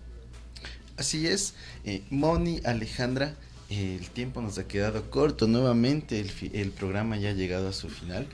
Así 0.98 1.28
es, 1.28 1.54
eh, 1.86 2.04
Moni, 2.10 2.60
Alejandra, 2.66 3.36
el 3.70 4.10
tiempo 4.10 4.42
nos 4.42 4.58
ha 4.58 4.68
quedado 4.68 5.10
corto. 5.12 5.48
Nuevamente 5.48 6.20
el, 6.20 6.32
el 6.54 6.72
programa 6.72 7.18
ya 7.18 7.30
ha 7.30 7.34
llegado 7.34 7.70
a 7.70 7.74
su 7.74 7.90
final. 7.90 8.28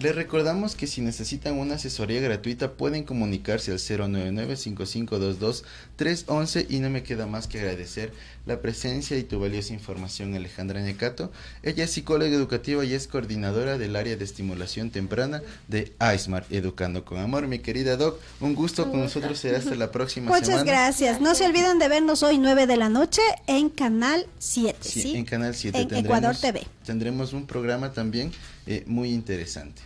Les 0.00 0.12
recordamos 0.14 0.74
que 0.74 0.88
si 0.88 1.00
necesitan 1.02 1.56
una 1.56 1.76
asesoría 1.76 2.20
gratuita 2.20 2.72
pueden 2.72 3.04
comunicarse 3.04 3.70
al 3.70 3.78
099-5522-311 3.78 6.66
y 6.68 6.80
no 6.80 6.90
me 6.90 7.04
queda 7.04 7.26
más 7.26 7.46
que 7.46 7.60
agradecer 7.60 8.12
la 8.44 8.60
presencia 8.60 9.16
y 9.16 9.22
tu 9.22 9.38
valiosa 9.38 9.72
información 9.72 10.34
Alejandra 10.34 10.82
Necato. 10.82 11.30
Ella 11.62 11.84
es 11.84 11.92
psicóloga 11.92 12.32
educativa 12.32 12.84
y 12.84 12.92
es 12.92 13.06
coordinadora 13.06 13.78
del 13.78 13.94
área 13.94 14.16
de 14.16 14.24
estimulación 14.24 14.90
temprana 14.90 15.42
de 15.68 15.92
iSmart 16.14 16.52
Educando 16.52 17.04
con 17.04 17.18
Amor. 17.18 17.46
Mi 17.46 17.60
querida 17.60 17.96
Doc, 17.96 18.18
un 18.40 18.56
gusto 18.56 18.90
con 18.90 18.98
nosotros 19.00 19.38
será 19.38 19.58
hasta 19.58 19.76
la 19.76 19.92
próxima 19.92 20.28
Muchas 20.30 20.48
semana. 20.48 20.64
gracias. 20.64 21.20
No 21.20 21.36
se 21.36 21.46
olviden 21.46 21.78
de 21.78 21.88
vernos 21.88 22.24
hoy 22.24 22.38
9 22.38 22.66
de 22.66 22.76
la 22.76 22.88
noche 22.88 23.22
en 23.46 23.70
Canal 23.70 24.26
7, 24.40 24.76
¿sí? 24.80 25.02
Sí, 25.02 25.16
en 25.16 25.24
Canal 25.24 25.54
7 25.54 25.80
En 25.80 25.94
Ecuador 25.94 26.34
TV. 26.36 26.66
Tendremos 26.84 27.32
un 27.32 27.46
programa 27.46 27.92
también 27.92 28.32
eh, 28.66 28.84
muy 28.86 29.10
interesante. 29.12 29.82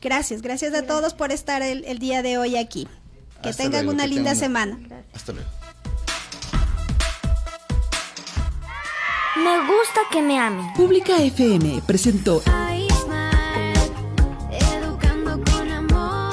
Gracias, 0.00 0.42
gracias 0.42 0.74
a 0.74 0.82
todos 0.86 1.14
por 1.14 1.32
estar 1.32 1.62
el, 1.62 1.84
el 1.84 1.98
día 1.98 2.22
de 2.22 2.38
hoy 2.38 2.56
aquí. 2.56 2.86
Que 3.42 3.50
Hasta 3.50 3.62
tengan 3.64 3.84
luego, 3.86 3.94
una 3.96 4.04
que 4.04 4.08
linda 4.10 4.32
tengan 4.34 4.50
una- 4.52 4.76
semana. 4.78 5.02
Hasta 5.14 5.32
luego. 5.32 5.48
Me 9.36 9.58
gusta 9.66 10.00
que 10.10 10.20
me 10.22 10.38
amen. 10.38 10.72
Pública 10.74 11.16
FM 11.22 11.82
presentó 11.86 12.42
Educando 14.50 15.40
con 15.44 15.70
amor. 15.70 16.30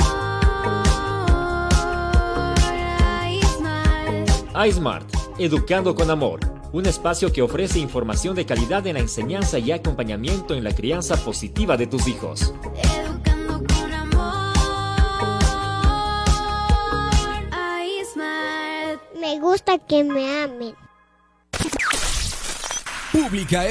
iSmart, 4.67 5.09
Educando 5.37 5.93
con 5.95 6.09
Amor, 6.09 6.39
un 6.75 6.85
espacio 6.85 7.31
que 7.31 7.41
ofrece 7.41 7.79
información 7.79 8.35
de 8.35 8.45
calidad 8.45 8.85
en 8.85 8.95
la 8.95 8.99
enseñanza 8.99 9.57
y 9.57 9.71
acompañamiento 9.71 10.55
en 10.55 10.65
la 10.65 10.75
crianza 10.75 11.15
positiva 11.15 11.77
de 11.77 11.87
tus 11.87 12.05
hijos. 12.05 12.53
Educando 12.83 13.63
con 13.65 13.93
amor. 13.93 14.53
Me 19.21 19.39
gusta 19.39 19.77
que 19.77 20.03
me 20.03 20.43
amen. 20.43 20.75
Pública. 23.13 23.65